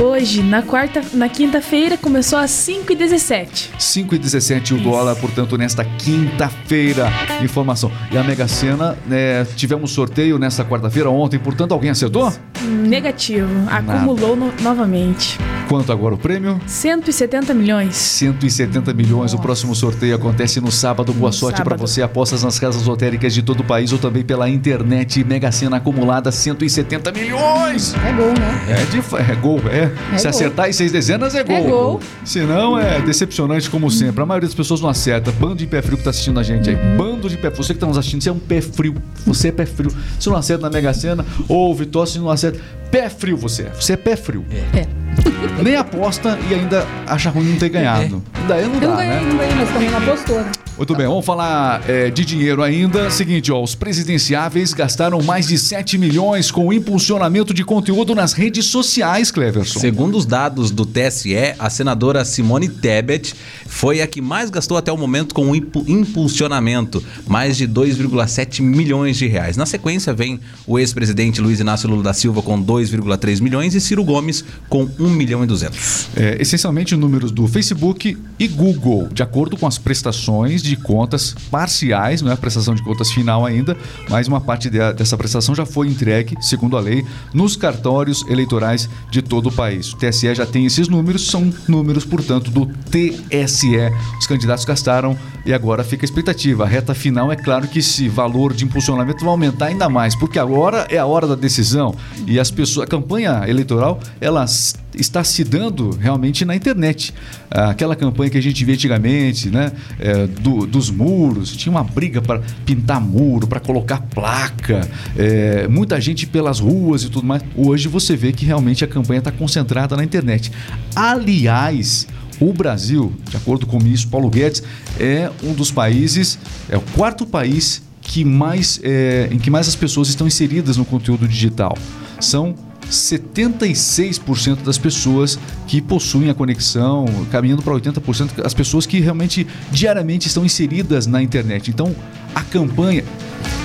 Hoje, 0.00 0.42
na 0.42 0.62
quarta, 0.62 1.02
na 1.12 1.28
quinta-feira, 1.28 1.96
começou 1.98 2.38
às 2.38 2.50
5h17. 2.52 3.70
5,17 3.78 4.72
o 4.76 4.78
dólar, 4.80 5.16
portanto, 5.16 5.58
nesta 5.58 5.84
quinta-feira. 5.84 7.08
Informação. 7.42 7.90
E 8.12 8.16
a 8.16 8.22
Mega 8.22 8.46
Sena, 8.46 8.96
né, 9.06 9.44
tivemos 9.56 9.90
sorteio 9.90 10.38
nesta 10.38 10.64
quarta-feira, 10.64 11.10
ontem, 11.10 11.38
portanto, 11.38 11.72
alguém 11.72 11.90
acertou? 11.90 12.32
Negativo. 12.62 13.48
Acumulou 13.68 14.36
no- 14.36 14.52
novamente. 14.62 15.36
Quanto 15.68 15.92
agora 15.92 16.14
o 16.14 16.18
prêmio? 16.18 16.58
170 16.66 17.52
milhões. 17.52 17.94
170 17.94 18.94
milhões. 18.94 19.34
O 19.34 19.38
próximo 19.38 19.74
sorteio 19.74 20.14
acontece 20.14 20.62
no 20.62 20.72
sábado. 20.72 21.12
Boa 21.12 21.28
No 21.28 21.32
sorte 21.32 21.62
para 21.62 21.76
você. 21.76 22.00
Apostas 22.00 22.42
nas 22.42 22.58
casas 22.58 22.84
lotéricas 22.84 23.34
de 23.34 23.42
todo 23.42 23.60
o 23.60 23.64
país 23.64 23.92
ou 23.92 23.98
também 23.98 24.24
pela 24.24 24.48
internet. 24.48 25.22
Mega 25.24 25.52
Sena 25.52 25.76
acumulada 25.76 26.32
170 26.32 27.12
milhões. 27.12 27.94
É 27.94 28.12
gol, 28.12 28.28
né? 28.28 28.64
É, 28.66 28.84
de, 28.86 28.98
é 29.30 29.34
gol, 29.34 29.60
é. 29.70 29.92
É 30.14 30.16
Se 30.16 30.24
gol. 30.24 30.30
acertar 30.30 30.70
em 30.70 30.72
seis 30.72 30.90
dezenas 30.90 31.34
é 31.34 31.44
gol. 31.44 31.62
gol. 31.64 32.00
Se 32.24 32.40
não, 32.40 32.78
é 32.78 33.00
decepcionante 33.02 33.68
como 33.68 33.90
sempre. 33.90 34.22
A 34.22 34.26
maioria 34.26 34.48
das 34.48 34.54
pessoas 34.56 34.80
não 34.80 34.88
acerta. 34.88 35.30
Bando 35.32 35.56
de 35.56 35.66
pé 35.66 35.82
frio 35.82 35.98
que 35.98 36.04
tá 36.04 36.10
assistindo 36.10 36.40
a 36.40 36.42
gente 36.42 36.70
aí. 36.70 36.76
Uhum. 36.76 36.96
Bando 36.96 37.28
de 37.28 37.36
pé 37.36 37.50
Você 37.50 37.74
que 37.74 37.80
tá 37.80 37.86
nos 37.86 37.98
assistindo, 37.98 38.22
você 38.22 38.30
é 38.30 38.32
um 38.32 38.38
pé 38.38 38.62
frio. 38.62 38.94
Você 39.26 39.48
é 39.48 39.52
pé 39.52 39.66
frio. 39.66 39.90
Se 40.18 40.30
não 40.30 40.36
acerta 40.36 40.62
na 40.62 40.70
Mega 40.70 40.94
Sena, 40.94 41.26
ou 41.46 41.74
Vitória, 41.74 42.10
se 42.10 42.18
não 42.18 42.30
acerta. 42.30 42.58
Pé 42.90 43.10
frio 43.10 43.36
você 43.36 43.64
é. 43.64 43.70
Você 43.78 43.92
é 43.92 43.96
pé 43.98 44.16
frio. 44.16 44.46
É. 44.74 44.86
Nem 45.62 45.74
aposta 45.76 46.38
e 46.48 46.54
ainda 46.54 46.86
acha 47.06 47.30
ruim 47.30 47.50
não 47.50 47.56
ter 47.58 47.68
ganhado. 47.68 48.22
Daí 48.46 48.64
não 48.66 48.74
Eu 48.74 48.80
dá, 48.80 48.86
não 48.88 48.96
ganhei, 48.96 49.14
né? 49.14 49.22
não 49.28 49.36
ganhei, 49.38 49.54
mas 49.56 49.68
também 49.70 49.90
não 49.90 49.98
apostou. 49.98 50.40
né? 50.40 50.50
Muito 50.76 50.94
bem, 50.94 51.06
vamos 51.08 51.26
falar 51.26 51.82
é, 51.90 52.08
de 52.08 52.24
dinheiro 52.24 52.62
ainda. 52.62 53.10
Seguinte, 53.10 53.50
ó, 53.50 53.60
os 53.60 53.74
presidenciáveis 53.74 54.72
gastaram 54.72 55.20
mais 55.20 55.48
de 55.48 55.58
7 55.58 55.98
milhões 55.98 56.52
com 56.52 56.68
o 56.68 56.72
impulsionamento 56.72 57.52
de 57.52 57.64
conteúdo 57.64 58.14
nas 58.14 58.32
redes 58.32 58.66
sociais, 58.66 59.32
Cleverson. 59.32 59.80
Segundo 59.80 60.16
os 60.16 60.24
dados 60.24 60.70
do 60.70 60.86
TSE, 60.86 61.34
a 61.58 61.68
senadora 61.68 62.24
Simone 62.24 62.68
Tebet 62.68 63.34
foi 63.66 64.00
a 64.00 64.06
que 64.06 64.20
mais 64.20 64.50
gastou 64.50 64.76
até 64.76 64.92
o 64.92 64.96
momento 64.96 65.34
com 65.34 65.50
o 65.50 65.56
impu- 65.56 65.84
impulsionamento, 65.88 67.02
mais 67.26 67.56
de 67.56 67.66
2,7 67.66 68.60
milhões 68.62 69.16
de 69.16 69.26
reais. 69.26 69.56
Na 69.56 69.66
sequência 69.66 70.12
vem 70.14 70.38
o 70.64 70.78
ex-presidente 70.78 71.40
Luiz 71.40 71.58
Inácio 71.58 71.88
Lula 71.88 72.04
da 72.04 72.12
Silva 72.12 72.40
com 72.40 72.62
2,3 72.62 73.40
milhões 73.40 73.74
e 73.74 73.80
Ciro 73.80 74.04
Gomes 74.04 74.44
com 74.68 74.88
1 74.98 75.07
milhão 75.10 75.42
e 75.44 75.46
200. 75.46 76.08
É, 76.16 76.36
essencialmente 76.40 76.94
números 76.96 77.30
do 77.30 77.46
Facebook 77.46 78.16
e 78.38 78.48
Google, 78.48 79.08
de 79.12 79.22
acordo 79.22 79.56
com 79.56 79.66
as 79.66 79.78
prestações 79.78 80.62
de 80.62 80.76
contas 80.76 81.34
parciais, 81.50 82.22
não 82.22 82.30
é 82.30 82.34
a 82.34 82.36
prestação 82.36 82.74
de 82.74 82.82
contas 82.82 83.10
final 83.10 83.44
ainda, 83.44 83.76
mas 84.08 84.28
uma 84.28 84.40
parte 84.40 84.70
de- 84.70 84.92
dessa 84.94 85.16
prestação 85.16 85.54
já 85.54 85.66
foi 85.66 85.88
entregue, 85.88 86.36
segundo 86.40 86.76
a 86.76 86.80
lei, 86.80 87.04
nos 87.34 87.56
cartórios 87.56 88.24
eleitorais 88.28 88.88
de 89.10 89.20
todo 89.22 89.48
o 89.48 89.52
país. 89.52 89.92
O 89.92 89.96
TSE 89.96 90.34
já 90.34 90.46
tem 90.46 90.66
esses 90.66 90.88
números, 90.88 91.26
são 91.30 91.52
números, 91.66 92.04
portanto, 92.04 92.50
do 92.50 92.66
TSE. 92.90 93.76
Os 94.18 94.26
candidatos 94.26 94.64
gastaram 94.64 95.16
e 95.44 95.52
agora 95.52 95.82
fica 95.84 96.04
a 96.04 96.06
expectativa. 96.06 96.64
A 96.64 96.66
reta 96.66 96.94
final 96.94 97.30
é 97.32 97.36
claro 97.36 97.66
que 97.68 97.78
esse 97.78 98.08
valor 98.08 98.52
de 98.52 98.64
impulsionamento 98.64 99.20
vai 99.20 99.30
aumentar 99.30 99.66
ainda 99.66 99.88
mais, 99.88 100.14
porque 100.14 100.38
agora 100.38 100.86
é 100.90 100.98
a 100.98 101.06
hora 101.06 101.26
da 101.26 101.34
decisão 101.34 101.94
e 102.26 102.38
as 102.38 102.50
pessoas, 102.50 102.86
a 102.86 102.88
campanha 102.90 103.44
eleitoral, 103.46 103.98
ela 104.20 104.42
s- 104.44 104.74
está 104.98 105.22
se 105.24 105.44
dando 105.44 105.90
realmente 105.90 106.44
na 106.44 106.54
internet. 106.56 107.14
Ah, 107.50 107.70
Aquela 107.70 107.94
campanha 107.96 108.30
que 108.30 108.36
a 108.38 108.42
gente 108.42 108.64
via 108.64 108.74
antigamente, 108.74 109.48
né, 109.50 109.72
é, 109.98 110.26
do- 110.26 110.66
dos 110.66 110.90
muros, 110.90 111.56
tinha 111.56 111.70
uma 111.70 111.84
briga 111.84 112.20
para 112.20 112.40
pintar 112.66 113.00
muro, 113.00 113.46
para 113.46 113.60
colocar 113.60 114.00
placa, 114.02 114.88
é, 115.16 115.68
muita 115.68 116.00
gente 116.00 116.26
pelas 116.26 116.58
ruas 116.60 117.02
e 117.04 117.08
tudo 117.08 117.26
mais. 117.26 117.42
Hoje 117.56 117.88
você 117.88 118.16
vê 118.16 118.32
que 118.32 118.44
realmente 118.44 118.84
a 118.84 118.88
campanha 118.88 119.18
está 119.18 119.30
concentrada 119.32 119.96
na 119.96 120.02
internet. 120.04 120.50
Aliás, 120.94 122.06
o 122.40 122.52
Brasil, 122.52 123.12
de 123.30 123.36
acordo 123.36 123.66
com 123.66 123.78
o 123.78 123.82
ministro 123.82 124.10
Paulo 124.10 124.28
Guedes, 124.28 124.62
é 125.00 125.30
um 125.42 125.52
dos 125.52 125.70
países, 125.70 126.38
é 126.68 126.76
o 126.76 126.80
quarto 126.80 127.24
país 127.26 127.82
que 128.00 128.24
mais, 128.24 128.80
é, 128.82 129.28
em 129.30 129.38
que 129.38 129.50
mais 129.50 129.68
as 129.68 129.74
pessoas 129.76 130.08
estão 130.08 130.26
inseridas 130.26 130.76
no 130.76 130.84
conteúdo 130.84 131.26
digital. 131.28 131.76
São 132.20 132.54
76% 132.90 134.62
das 134.62 134.78
pessoas 134.78 135.38
que 135.66 135.80
possuem 135.80 136.30
a 136.30 136.34
conexão, 136.34 137.06
caminhando 137.30 137.62
para 137.62 137.74
80% 137.74 138.44
as 138.44 138.54
pessoas 138.54 138.86
que 138.86 139.00
realmente 139.00 139.46
diariamente 139.70 140.26
estão 140.26 140.44
inseridas 140.44 141.06
na 141.06 141.22
internet. 141.22 141.70
Então, 141.70 141.94
a 142.34 142.42
campanha 142.42 143.04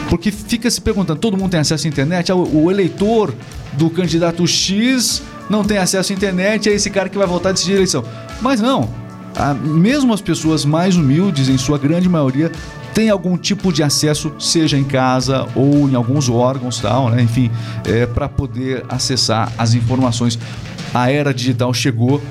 Porque 0.10 0.32
fica 0.32 0.70
se 0.70 0.80
perguntando, 0.80 1.20
todo 1.20 1.38
mundo 1.38 1.52
tem 1.52 1.60
acesso 1.60 1.88
à 1.88 1.90
internet? 1.90 2.32
Ah, 2.32 2.36
O, 2.36 2.70
eleitor 2.70 3.34
do 3.74 3.90
candidato 3.90 4.46
X 4.46 5.24
não 5.50 5.64
tem 5.64 5.78
acesso 5.78 6.12
à 6.12 6.16
internet, 6.16 6.70
é 6.70 6.74
esse 6.74 6.90
cara 6.90 7.10
que 7.10 7.18
vai 7.18 7.26
votar 7.26 7.52
e 7.52 7.54
decidir 7.54 7.74
a 7.74 7.76
eleição. 7.78 8.04
Mas 8.42 8.62
não. 8.62 8.90
Ah, 9.36 9.54
mesmo 9.54 10.14
as 10.14 10.22
pessoas 10.22 10.66
mais 10.66 10.96
humildes, 10.96 11.50
em 11.50 11.58
sua 11.58 11.80
grande 11.80 12.08
maioria, 12.08 12.52
têm 12.94 13.10
algum 13.10 13.38
tipo 13.38 13.72
de 13.74 13.82
acesso, 13.84 14.32
seja 14.40 14.78
em 14.78 14.84
casa 14.84 15.48
ou 15.56 15.90
em 15.90 15.96
alguns 15.96 16.30
órgãos, 16.30 16.80
tal, 16.80 17.10
né? 17.10 17.22
enfim, 17.24 17.50
é, 17.86 18.06
para 18.06 18.30
poder 18.30 18.84
acessar 18.90 19.52
as 19.58 19.74
informações. 19.74 20.38
A 20.94 21.10
era 21.12 21.34
digital 21.34 21.74
chegou 21.74 22.22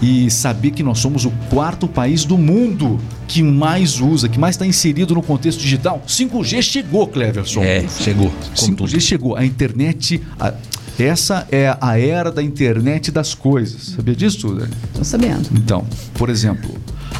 e 0.00 0.30
saber 0.30 0.72
que 0.72 0.82
nós 0.82 0.98
somos 0.98 1.24
o 1.24 1.30
quarto 1.50 1.86
país 1.86 2.24
do 2.24 2.36
mundo 2.36 2.98
que 3.28 3.42
mais 3.42 4.00
usa, 4.00 4.28
que 4.28 4.38
mais 4.38 4.54
está 4.56 4.66
inserido 4.66 5.14
no 5.14 5.22
contexto 5.22 5.60
digital. 5.60 6.02
5G 6.06 6.60
chegou, 6.62 7.06
Cleverson. 7.06 7.62
É, 7.62 7.86
chegou. 7.88 8.30
Com 8.30 8.54
5G 8.66 8.76
tudo. 8.76 9.00
chegou. 9.00 9.36
A 9.36 9.44
internet. 9.44 10.20
a- 10.38 10.54
essa 10.98 11.48
é 11.50 11.74
a 11.80 11.98
era 11.98 12.30
da 12.30 12.42
internet 12.42 13.10
das 13.10 13.34
coisas. 13.34 13.94
Sabia 13.96 14.14
disso, 14.14 14.40
tudo? 14.40 14.68
Tô 14.92 15.02
sabendo. 15.02 15.48
Então, 15.54 15.86
por 16.14 16.28
exemplo, 16.28 16.70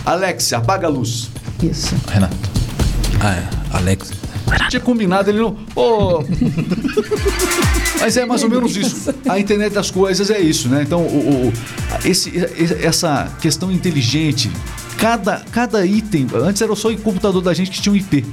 Alex, 0.04 0.52
apaga 0.52 0.86
a 0.86 0.90
luz. 0.90 1.30
Isso. 1.62 1.94
Renato. 2.12 2.36
Ah, 3.20 3.34
é. 3.34 3.48
Alex. 3.76 4.12
Tinha 4.68 4.80
combinado, 4.80 5.30
ele 5.30 5.38
não. 5.38 5.56
Ô! 5.76 6.22
Mas 8.00 8.16
é 8.16 8.24
mais 8.26 8.42
ou 8.42 8.50
menos 8.50 8.76
isso. 8.76 9.14
A 9.28 9.38
internet 9.38 9.72
das 9.72 9.90
coisas 9.90 10.30
é 10.30 10.40
isso, 10.40 10.68
né? 10.68 10.82
Então, 10.82 11.00
o, 11.02 11.48
o- 11.48 11.52
esse, 12.04 12.32
essa 12.82 13.30
questão 13.40 13.70
inteligente, 13.70 14.50
cada, 14.98 15.40
cada 15.52 15.86
item. 15.86 16.26
Antes 16.34 16.60
era 16.62 16.74
só 16.74 16.88
o 16.88 16.98
computador 16.98 17.40
da 17.42 17.54
gente 17.54 17.70
que 17.70 17.80
tinha 17.80 17.92
um 17.92 17.96
IP. 17.96 18.24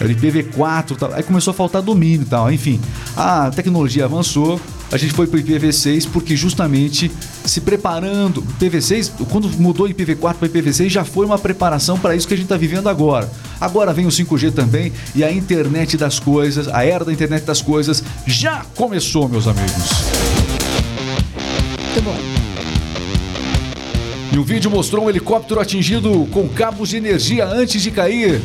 Era 0.00 0.12
IPv4 0.12 0.90
e 0.92 0.96
tal. 0.96 1.12
Aí 1.14 1.22
começou 1.22 1.52
a 1.52 1.54
faltar 1.54 1.80
domínio 1.80 2.22
e 2.22 2.26
tal. 2.26 2.52
Enfim, 2.52 2.80
a 3.16 3.50
tecnologia 3.50 4.04
avançou. 4.04 4.60
A 4.90 4.96
gente 4.98 5.12
foi 5.14 5.26
para 5.26 5.38
o 5.38 5.42
IPv6 5.42 6.08
porque 6.12 6.36
justamente 6.36 7.10
se 7.44 7.60
preparando. 7.60 8.42
IPv6, 8.60 9.12
quando 9.30 9.48
mudou 9.58 9.88
IPv4 9.88 10.34
para 10.34 10.48
IPv6, 10.48 10.88
já 10.88 11.04
foi 11.04 11.26
uma 11.26 11.38
preparação 11.38 11.98
para 11.98 12.14
isso 12.14 12.26
que 12.26 12.34
a 12.34 12.36
gente 12.36 12.46
está 12.46 12.56
vivendo 12.56 12.88
agora. 12.88 13.30
Agora 13.60 13.92
vem 13.92 14.06
o 14.06 14.10
5G 14.10 14.52
também 14.52 14.92
e 15.14 15.22
a 15.22 15.32
internet 15.32 15.96
das 15.96 16.18
coisas, 16.18 16.68
a 16.68 16.84
era 16.84 17.04
da 17.04 17.12
internet 17.12 17.44
das 17.44 17.62
coisas 17.62 18.02
já 18.26 18.64
começou, 18.74 19.28
meus 19.28 19.46
amigos. 19.46 19.72
Muito 21.94 22.02
bom. 22.04 22.16
E 24.32 24.38
o 24.38 24.44
vídeo 24.44 24.70
mostrou 24.70 25.04
um 25.04 25.10
helicóptero 25.10 25.60
atingido 25.60 26.26
com 26.30 26.48
cabos 26.48 26.88
de 26.88 26.96
energia 26.96 27.46
antes 27.46 27.82
de 27.82 27.90
cair. 27.90 28.40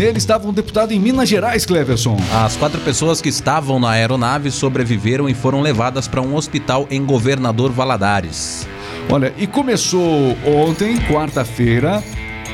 Nele 0.00 0.16
estava 0.16 0.48
um 0.48 0.52
deputado 0.54 0.92
em 0.92 0.98
Minas 0.98 1.28
Gerais, 1.28 1.66
Cleverson. 1.66 2.16
As 2.32 2.56
quatro 2.56 2.80
pessoas 2.80 3.20
que 3.20 3.28
estavam 3.28 3.78
na 3.78 3.90
aeronave 3.90 4.50
sobreviveram 4.50 5.28
e 5.28 5.34
foram 5.34 5.60
levadas 5.60 6.08
para 6.08 6.22
um 6.22 6.36
hospital 6.36 6.86
em 6.90 7.04
Governador 7.04 7.70
Valadares. 7.70 8.66
Olha, 9.10 9.30
e 9.36 9.46
começou 9.46 10.34
ontem, 10.46 10.96
quarta-feira, 11.00 12.02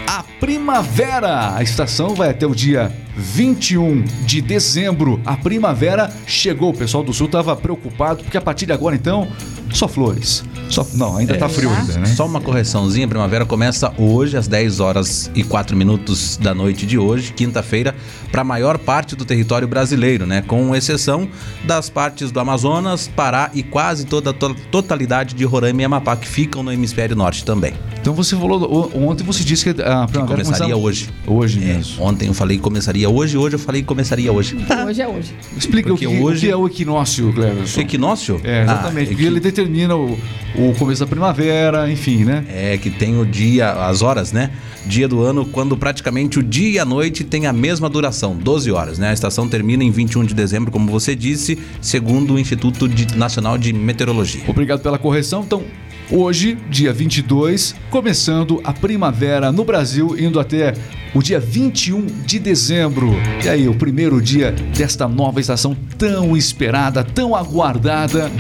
a 0.09 0.25
primavera. 0.41 1.55
A 1.55 1.63
estação 1.63 2.17
vai 2.17 2.31
até 2.31 2.45
o 2.45 2.53
dia 2.53 2.93
21 3.15 4.03
de 4.25 4.41
dezembro. 4.41 5.21
A 5.25 5.37
primavera 5.37 6.13
chegou. 6.27 6.71
O 6.71 6.77
pessoal 6.77 7.05
do 7.05 7.13
sul 7.13 7.27
estava 7.27 7.55
preocupado, 7.55 8.25
porque 8.25 8.37
a 8.37 8.43
partir 8.43 8.67
de 8.67 8.73
agora, 8.73 8.97
então, 8.97 9.29
só 9.73 9.87
flores. 9.87 10.43
Só... 10.69 10.87
Não, 10.95 11.17
ainda 11.17 11.37
tá 11.37 11.49
frio 11.49 11.71
ainda, 11.71 11.99
né? 11.99 12.07
Só 12.07 12.27
uma 12.27 12.41
correçãozinha, 12.41 13.07
a 13.07 13.09
primavera 13.09 13.47
começa 13.47 13.93
hoje 13.99 14.37
às 14.37 14.49
10 14.49 14.81
horas 14.81 15.31
e 15.35 15.43
4 15.45 15.77
minutos 15.77 16.37
da 16.37 16.55
noite 16.55 16.85
de 16.87 16.99
hoje, 16.99 17.33
quinta-feira, 17.33 17.95
para 18.33 18.41
a 18.43 18.45
maior 18.45 18.77
parte 18.79 19.15
do 19.15 19.25
território 19.25 19.67
brasileiro, 19.69 20.27
né? 20.27 20.43
Com 20.47 20.75
exceção 20.75 21.29
das 21.65 21.89
partes 21.89 22.31
do 22.31 22.41
Amazonas, 22.41 23.09
Pará 23.09 23.51
e 23.55 23.63
quase 23.63 24.07
toda 24.07 24.31
a 24.31 24.33
to- 24.33 24.57
totalidade 24.71 25.35
de 25.35 25.45
Roraima 25.45 25.83
e 25.83 25.85
Amapá, 25.85 26.17
que 26.17 26.27
ficam 26.29 26.63
no 26.63 26.73
hemisfério 26.73 27.15
norte 27.17 27.45
também. 27.45 27.73
Então 28.01 28.13
você 28.15 28.37
falou, 28.37 28.91
ontem 28.95 29.25
você 29.25 29.43
disse 29.45 29.65
que 29.73 29.83
a 29.83 30.07
primavera 30.07 30.27
começaria 30.45 30.75
começava- 30.75 30.77
hoje. 30.77 31.09
Hoje 31.27 31.63
É, 31.63 31.75
mesmo. 31.75 32.05
ontem 32.05 32.27
eu 32.29 32.35
falei 32.35 32.57
que 32.57 32.63
começaria 32.63 33.09
hoje, 33.09 33.37
hoje 33.37 33.57
eu 33.57 33.61
falei 33.61 33.83
que 33.83 33.89
começaria 33.89 34.33
hoje. 34.33 34.57
Hoje 34.87 35.03
é 35.03 35.09
hoje. 35.09 35.35
Explica 35.57 35.93
o 35.93 35.97
que, 35.97 36.07
hoje- 36.07 36.39
o 36.39 36.41
que 36.41 36.51
é 36.51 36.57
o 36.57 36.67
equinócio, 36.67 37.33
Cleverson. 37.33 37.81
Equinócio? 37.81 38.41
É, 38.45 38.63
exatamente. 38.63 39.05
Ah, 39.07 39.09
porque 39.13 39.25
ele 39.25 39.41
determina 39.41 39.97
o, 39.97 40.17
o 40.59 40.75
começo 40.75 41.01
da 41.01 41.07
primavera, 41.07 41.91
enfim, 41.91 42.25
né? 42.25 42.45
É 42.49 42.79
que 42.79 42.91
tem 42.91 43.19
o 43.21 43.27
dia, 43.27 43.73
as 43.73 44.01
horas, 44.01 44.33
né? 44.33 44.51
Dia 44.87 45.07
do 45.07 45.23
ano, 45.23 45.45
quando 45.45 45.77
praticamente 45.77 46.39
o 46.39 46.43
dia 46.43 46.71
e 46.71 46.79
a 46.79 46.85
noite 46.85 47.25
tem 47.25 47.47
a 47.47 47.53
mesma 47.53 47.89
duração, 47.91 48.35
12 48.35 48.71
horas, 48.71 48.99
né? 48.99 49.11
A 49.11 49.13
estação 49.13 49.47
termina 49.49 49.85
em 49.85 49.91
21 49.91 50.25
de 50.25 50.35
dezembro, 50.35 50.71
como 50.71 50.91
você 50.91 51.15
disse, 51.15 51.59
segundo 51.81 52.35
o 52.35 52.39
Instituto 52.39 52.89
Nacional 53.17 53.59
de 53.59 53.73
Meteorologia. 53.73 54.43
Obrigado 54.47 54.81
pela 54.81 54.99
correção. 54.99 55.43
Então, 55.45 55.63
hoje, 56.11 56.57
dia 56.71 56.93
22, 56.93 57.75
começando 57.91 58.61
a 58.65 58.73
primavera 58.73 59.51
no 59.51 59.65
Brasil, 59.65 60.17
indo 60.19 60.39
até 60.39 60.75
o 61.15 61.23
dia 61.23 61.41
21 61.41 62.07
de 62.25 62.39
dezembro. 62.39 63.15
E 63.45 63.49
aí, 63.49 63.69
o 63.69 63.75
primeiro 63.75 64.21
dia 64.21 64.53
desta 64.77 65.09
nova 65.09 65.41
estação 65.41 65.77
tão 65.99 66.37
esperada, 66.37 67.03
tão 67.03 67.35
aguardada 67.35 68.31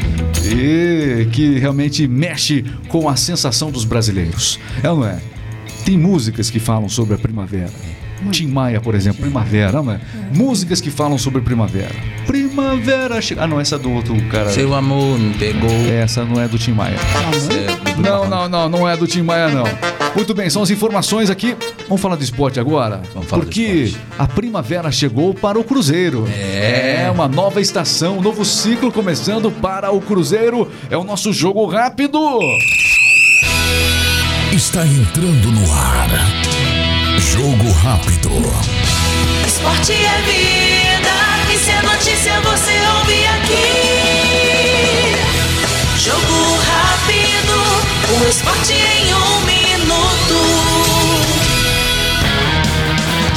e 0.44 1.26
que 1.32 1.58
realmente 1.58 2.06
mexe 2.06 2.64
com 2.88 3.08
a 3.08 3.16
sensação 3.16 3.70
dos 3.70 3.85
brasileiros. 3.85 4.58
É 4.82 4.90
ou 4.90 4.99
não 4.99 5.06
é? 5.06 5.18
Tem 5.85 5.96
músicas 5.96 6.50
que 6.50 6.58
falam 6.58 6.88
sobre 6.88 7.14
a 7.14 7.18
primavera. 7.18 7.70
Tim 8.30 8.49
Maia, 8.49 8.80
por 8.80 8.94
exemplo, 8.94 9.20
primavera, 9.20 9.82
não 9.82 9.92
é? 9.92 10.00
Músicas 10.35 10.80
que 10.80 10.90
falam 10.90 11.18
sobre 11.18 11.40
primavera. 11.42 11.94
Primavera 12.26 13.21
chega. 13.21 13.45
Ah, 13.45 13.47
não, 13.47 13.61
essa 13.61 13.76
é 13.76 13.78
do 13.78 13.90
outro 13.92 14.14
cara. 14.28 14.50
Seu 14.50 14.75
amor 14.75 15.18
me 15.18 15.35
pegou. 15.35 15.71
Essa 15.90 16.25
não 16.25 16.40
é 16.40 16.49
do 16.49 16.59
Tim 16.59 16.73
Maia. 16.73 16.97
É, 16.97 18.00
Não, 18.00 18.28
não, 18.28 18.49
não, 18.49 18.68
não 18.68 18.88
é 18.88 18.97
do 18.97 19.06
Tim 19.06 19.23
Maia, 19.23 19.49
não. 19.49 19.64
Muito 20.14 20.33
bem, 20.35 20.49
são 20.49 20.62
as 20.62 20.71
informações 20.71 21.28
aqui. 21.28 21.54
Vamos 21.88 22.00
falar 22.00 22.16
do 22.16 22.25
esporte 22.25 22.59
agora? 22.59 23.02
Vamos 23.12 23.28
falar 23.28 23.42
do 23.42 23.47
Porque 23.47 23.92
a 24.18 24.26
primavera 24.26 24.90
chegou 24.90 25.35
para 25.35 25.59
o 25.59 25.64
Cruzeiro. 25.64 26.26
É. 26.28 27.11
uma 27.12 27.28
nova 27.28 27.61
estação, 27.61 28.18
um 28.18 28.23
novo 28.23 28.45
ciclo 28.45 28.90
começando 28.90 29.50
para 29.50 29.90
o 29.92 30.00
Cruzeiro. 30.00 30.71
É 30.90 30.97
o 30.97 31.04
nosso 31.04 31.33
jogo 31.33 31.66
rápido. 31.66 32.18
Está 34.52 34.87
entrando 34.87 35.52
no 35.52 35.73
ar. 35.73 36.09
Jogo 37.18 37.71
rápido. 37.83 38.30
Esporte 39.47 39.92
é 39.92 40.23
vida, 40.23 40.65
rápido, 48.46 48.76
o 48.76 48.86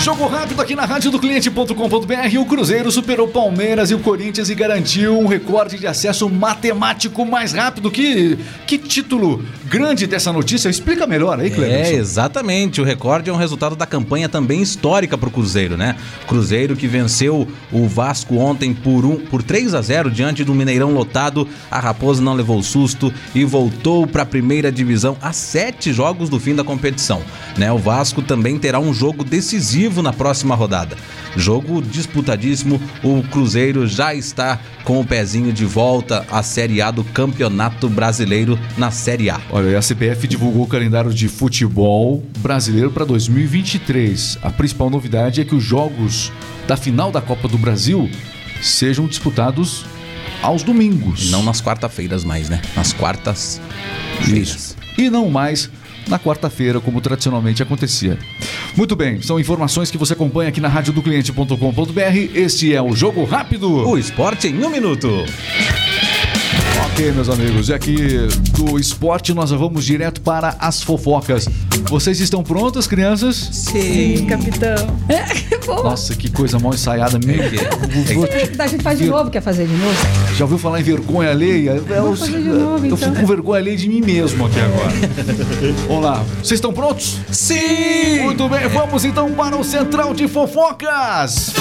Jogo 0.09 0.25
rápido 0.25 0.59
aqui 0.59 0.75
na 0.75 0.85
rádio 0.85 1.11
do 1.11 1.19
cliente.com.br. 1.19 2.39
O 2.39 2.45
Cruzeiro 2.45 2.91
superou 2.91 3.27
Palmeiras 3.27 3.91
e 3.91 3.93
o 3.93 3.99
Corinthians 3.99 4.49
e 4.49 4.55
garantiu 4.55 5.19
um 5.19 5.27
recorde 5.27 5.77
de 5.77 5.85
acesso 5.85 6.27
matemático 6.27 7.23
mais 7.27 7.53
rápido. 7.53 7.91
Que, 7.91 8.35
que 8.65 8.79
título 8.79 9.45
grande 9.65 10.07
dessa 10.07 10.33
notícia. 10.33 10.67
Explica 10.67 11.05
melhor 11.05 11.39
aí, 11.39 11.45
É, 11.45 11.49
Cleberson. 11.51 11.93
exatamente. 11.93 12.81
O 12.81 12.83
recorde 12.83 13.29
é 13.29 13.33
um 13.33 13.35
resultado 13.35 13.75
da 13.75 13.85
campanha 13.85 14.27
também 14.27 14.63
histórica 14.63 15.15
para 15.15 15.29
o 15.29 15.31
Cruzeiro, 15.31 15.77
né? 15.77 15.95
Cruzeiro 16.27 16.75
que 16.75 16.87
venceu 16.87 17.47
o 17.71 17.87
Vasco 17.87 18.35
ontem 18.37 18.73
por, 18.73 19.05
um, 19.05 19.15
por 19.15 19.43
3 19.43 19.75
a 19.75 19.81
0 19.83 20.09
diante 20.09 20.43
do 20.43 20.55
Mineirão 20.55 20.91
lotado. 20.91 21.47
A 21.69 21.79
Raposa 21.79 22.19
não 22.19 22.33
levou 22.33 22.63
susto 22.63 23.13
e 23.35 23.45
voltou 23.45 24.07
para 24.07 24.23
a 24.23 24.25
primeira 24.25 24.71
divisão 24.71 25.15
a 25.21 25.31
sete 25.31 25.93
jogos 25.93 26.29
do 26.29 26.39
fim 26.39 26.55
da 26.55 26.63
competição. 26.63 27.21
Né? 27.55 27.71
O 27.71 27.77
Vasco 27.77 28.23
também 28.23 28.57
terá 28.57 28.79
um 28.79 28.91
jogo 28.91 29.23
decisivo 29.23 29.98
na 30.01 30.13
próxima 30.13 30.55
rodada. 30.55 30.95
Jogo 31.35 31.81
disputadíssimo. 31.81 32.81
O 33.03 33.21
Cruzeiro 33.23 33.87
já 33.87 34.13
está 34.13 34.59
com 34.83 34.99
o 34.99 35.05
pezinho 35.05 35.53
de 35.53 35.65
volta 35.65 36.25
à 36.31 36.41
Série 36.41 36.81
A 36.81 36.91
do 36.91 37.03
Campeonato 37.03 37.89
Brasileiro 37.89 38.57
na 38.77 38.91
Série 38.91 39.29
A. 39.29 39.39
Olha, 39.49 39.77
a 39.77 39.81
CBF 39.81 40.27
divulgou 40.27 40.63
o 40.63 40.67
calendário 40.67 41.13
de 41.13 41.27
futebol 41.27 42.23
brasileiro 42.39 42.91
para 42.91 43.05
2023. 43.05 44.39
A 44.41 44.49
principal 44.49 44.89
novidade 44.89 45.41
é 45.41 45.45
que 45.45 45.55
os 45.55 45.63
jogos 45.63 46.31
da 46.67 46.75
final 46.75 47.11
da 47.11 47.21
Copa 47.21 47.47
do 47.47 47.57
Brasil 47.57 48.09
sejam 48.61 49.07
disputados 49.07 49.85
aos 50.41 50.63
domingos. 50.63 51.29
Não 51.31 51.43
nas 51.43 51.61
quarta-feiras 51.61 52.23
mais, 52.23 52.49
né? 52.49 52.61
Nas 52.75 52.93
quartas-feiras. 52.93 54.75
E 54.97 55.09
não 55.09 55.29
mais 55.29 55.69
na 56.07 56.19
quarta-feira, 56.19 56.79
como 56.79 57.01
tradicionalmente 57.01 57.61
acontecia. 57.61 58.17
Muito 58.75 58.95
bem, 58.95 59.21
são 59.21 59.39
informações 59.39 59.91
que 59.91 59.97
você 59.97 60.13
acompanha 60.13 60.49
aqui 60.49 60.61
na 60.61 60.67
rádio 60.67 60.93
do 60.93 61.01
cliente.com.br. 61.01 62.17
Este 62.33 62.73
é 62.73 62.81
o 62.81 62.95
Jogo 62.95 63.23
Rápido. 63.23 63.87
O 63.87 63.97
esporte 63.97 64.47
em 64.47 64.63
um 64.63 64.69
minuto. 64.69 65.25
Ok, 66.99 67.13
meus 67.13 67.29
amigos, 67.29 67.69
e 67.69 67.73
aqui 67.73 67.95
do 68.57 68.77
esporte 68.77 69.33
nós 69.33 69.51
vamos 69.51 69.85
direto 69.85 70.19
para 70.19 70.57
as 70.59 70.83
fofocas. 70.83 71.47
Vocês 71.89 72.19
estão 72.19 72.43
prontas, 72.43 72.87
crianças? 72.87 73.37
Sim, 73.53 74.25
capitão. 74.25 74.75
Nossa, 75.65 76.13
que 76.13 76.29
coisa 76.29 76.59
mal 76.59 76.73
ensaiada 76.73 77.17
mesmo. 77.17 77.57
A 78.59 78.67
gente 78.67 78.83
faz 78.83 78.99
de 78.99 79.05
novo, 79.05 79.29
quer 79.29 79.41
fazer 79.41 79.65
de 79.65 79.73
novo? 79.77 79.95
Já 80.35 80.43
ouviu 80.43 80.57
falar 80.57 80.81
em 80.81 80.83
vergonha 80.83 81.29
alheia? 81.29 81.81
Eu, 81.87 82.17
fazer 82.17 82.41
de 82.41 82.49
novo, 82.49 82.85
eu 82.85 82.87
então. 82.87 82.97
fico 82.97 83.15
com 83.21 83.25
vergonha 83.25 83.61
alheia 83.61 83.77
de 83.77 83.87
mim 83.87 84.01
mesmo 84.01 84.45
aqui 84.45 84.59
agora. 84.59 84.91
Vamos 85.87 86.03
lá. 86.03 86.25
Vocês 86.43 86.57
estão 86.57 86.73
prontos? 86.73 87.17
Sim! 87.31 88.23
Muito 88.23 88.49
bem, 88.49 88.67
vamos 88.67 89.05
então 89.05 89.31
para 89.31 89.55
o 89.55 89.63
Central 89.63 90.13
de 90.13 90.27
Fofocas. 90.27 91.53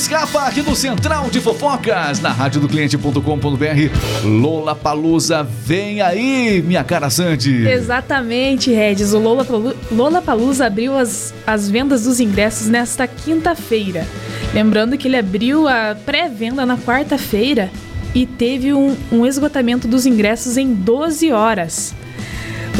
Escapa 0.00 0.46
aqui 0.46 0.62
do 0.62 0.74
Central 0.74 1.28
de 1.28 1.42
Fofocas, 1.42 2.20
na 2.20 2.32
radiodocliente.com.br. 2.32 4.24
Lola 4.24 4.74
Palusa, 4.74 5.42
vem 5.42 6.00
aí, 6.00 6.62
minha 6.62 6.82
cara 6.82 7.10
Sandy. 7.10 7.68
Exatamente, 7.68 8.72
Regis. 8.72 9.12
O 9.12 9.18
Lola, 9.18 9.46
Lola 9.92 10.22
Palusa 10.22 10.66
abriu 10.68 10.96
as, 10.96 11.34
as 11.46 11.68
vendas 11.68 12.04
dos 12.04 12.18
ingressos 12.18 12.66
nesta 12.66 13.06
quinta-feira. 13.06 14.06
Lembrando 14.54 14.96
que 14.96 15.06
ele 15.06 15.18
abriu 15.18 15.68
a 15.68 15.94
pré-venda 15.94 16.64
na 16.64 16.78
quarta-feira 16.78 17.70
e 18.14 18.24
teve 18.24 18.72
um, 18.72 18.96
um 19.12 19.26
esgotamento 19.26 19.86
dos 19.86 20.06
ingressos 20.06 20.56
em 20.56 20.72
12 20.72 21.30
horas. 21.30 21.94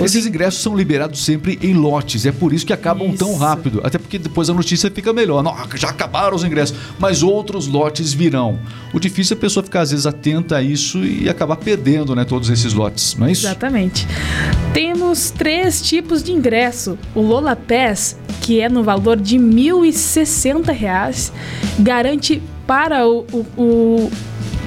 Esses 0.03 0.25
ingressos 0.25 0.63
são 0.63 0.75
liberados 0.75 1.23
sempre 1.25 1.59
em 1.61 1.75
lotes, 1.75 2.25
é 2.25 2.33
por 2.33 2.55
isso 2.55 2.65
que 2.65 2.73
acabam 2.73 3.15
tão 3.15 3.33
Isso. 3.33 3.39
rápido. 3.39 3.81
Até 3.85 3.99
porque 3.99 4.19
depois 4.19 4.49
a 4.49 4.55
notícia 4.55 4.91
fica 4.91 5.13
melhor. 5.13 5.43
Não, 5.43 5.55
já 5.75 5.91
acabaram 5.91 6.35
os 6.35 6.43
ingressos, 6.43 6.75
mas 6.99 7.23
outros 7.23 7.67
lotes 7.67 8.15
virão. 8.15 8.59
O 8.95 8.99
difícil 8.99 9.35
é 9.35 9.39
a 9.39 9.41
pessoa 9.41 9.63
ficar 9.63 9.81
às 9.83 9.91
vezes 9.91 10.07
atenta 10.07 10.57
a 10.57 10.63
isso 10.63 11.05
e 11.05 11.29
acabar 11.29 11.57
perdendo, 11.57 12.17
né, 12.17 12.25
todos 12.25 12.49
esses 12.49 12.73
lotes, 12.73 13.15
não 13.17 13.27
é 13.27 13.33
isso? 13.33 13.47
Exatamente. 13.47 14.07
Temos 14.73 15.31
três 15.31 15.83
tipos 15.83 16.23
de 16.23 16.33
ingresso. 16.33 16.99
O 17.15 17.21
Lola 17.21 17.55
Pass, 17.55 18.17
que 18.41 18.59
é 18.61 18.71
no 18.71 18.83
valor 18.83 19.19
de 19.21 19.37
1.060 19.39 20.73
reais, 20.73 21.31
garante 21.79 22.41
para 22.67 23.07
o, 23.07 23.27
o- 23.33 23.47
o- 23.63 24.11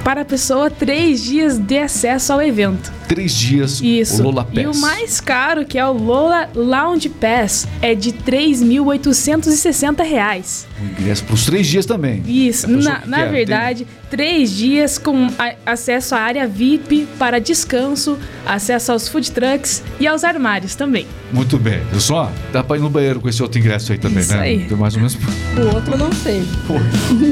para 0.04 0.20
a 0.20 0.24
pessoa 0.24 0.70
três 0.70 1.22
dias 1.24 1.58
de 1.58 1.78
acesso 1.78 2.32
ao 2.32 2.40
evento. 2.42 2.92
Três 3.08 3.32
dias, 3.32 3.80
Isso. 3.82 4.20
o 4.22 4.24
Lola 4.24 4.44
Pass. 4.44 4.56
E 4.64 4.66
o 4.66 4.74
mais 4.76 5.20
caro, 5.20 5.64
que 5.64 5.78
é 5.78 5.86
o 5.86 5.92
Lola 5.92 6.48
Lounge 6.54 7.08
Pass, 7.08 7.66
é 7.82 7.94
de 7.94 8.12
3.860 8.12 10.02
reais. 10.02 10.66
O 10.80 10.84
ingresso 11.00 11.24
para 11.24 11.34
os 11.34 11.44
três 11.46 11.66
dias 11.66 11.86
também. 11.86 12.22
Isso, 12.26 12.68
na, 12.68 13.00
que 13.00 13.08
na 13.08 13.16
quer, 13.18 13.30
verdade, 13.30 13.86
três 14.10 14.50
dias 14.50 14.98
com 14.98 15.28
a- 15.38 15.54
acesso 15.64 16.14
à 16.14 16.18
área 16.18 16.46
VIP 16.46 17.06
para 17.18 17.40
descanso, 17.40 18.18
acesso 18.44 18.92
aos 18.92 19.08
food 19.08 19.30
trucks 19.30 19.82
e 20.00 20.06
aos 20.06 20.24
armários 20.24 20.74
também. 20.74 21.06
Muito 21.32 21.58
bem. 21.58 21.80
Eu 21.92 22.00
só 22.00 22.30
dá 22.52 22.62
pra 22.62 22.76
ir 22.76 22.80
no 22.80 22.90
banheiro 22.90 23.20
com 23.20 23.28
esse 23.28 23.42
outro 23.42 23.58
ingresso 23.58 23.92
aí 23.92 23.98
também, 23.98 24.20
Isso 24.22 24.34
né? 24.34 24.40
aí. 24.40 24.64
Tem 24.66 24.76
mais 24.76 24.94
ou 24.94 25.00
menos. 25.00 25.14
O 25.14 25.74
outro 25.74 25.92
eu 25.94 25.98
não 25.98 26.12
sei. 26.12 26.42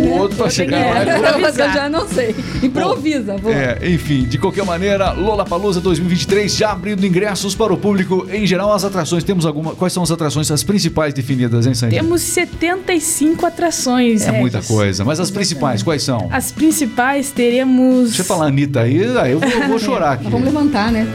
O 0.02 0.08
outro 0.18 0.36
pra 0.36 0.50
chegar 0.50 0.78
lá. 0.78 1.38
Mas 1.40 1.58
eu 1.58 1.72
já 1.72 1.88
não 1.88 2.06
sei. 2.08 2.34
Improvisa, 2.62 3.36
vou. 3.36 3.52
É, 3.52 3.78
enfim, 3.88 4.24
de 4.24 4.38
qualquer 4.38 4.64
maneira, 4.64 5.12
Lola 5.12 5.44
Palusa 5.62 5.80
2023 5.80 6.56
já 6.56 6.72
abrindo 6.72 7.06
ingressos 7.06 7.54
para 7.54 7.72
o 7.72 7.76
público 7.76 8.26
em 8.32 8.44
geral. 8.44 8.72
As 8.72 8.84
atrações, 8.84 9.22
temos 9.22 9.46
alguma. 9.46 9.76
Quais 9.76 9.92
são 9.92 10.02
as 10.02 10.10
atrações, 10.10 10.50
as 10.50 10.64
principais 10.64 11.14
definidas, 11.14 11.68
hein, 11.68 11.72
Sandy? 11.72 11.94
Temos 11.94 12.20
75 12.22 13.46
atrações. 13.46 14.26
É 14.26 14.32
muita 14.32 14.56
Regis. 14.56 14.68
coisa. 14.68 15.04
Mas 15.04 15.20
as 15.20 15.30
principais, 15.30 15.80
quais 15.80 16.02
são? 16.02 16.28
As 16.32 16.50
principais 16.50 17.30
teremos. 17.30 18.08
Deixa 18.08 18.22
eu 18.22 18.26
falar 18.26 18.46
Anitta 18.46 18.80
aí, 18.80 19.04
aí 19.16 19.30
eu 19.30 19.38
vou, 19.38 19.68
vou 19.68 19.78
chorar 19.78 20.14
aqui. 20.14 20.24
Vamos 20.28 20.46
levantar, 20.46 20.90
né? 20.90 21.06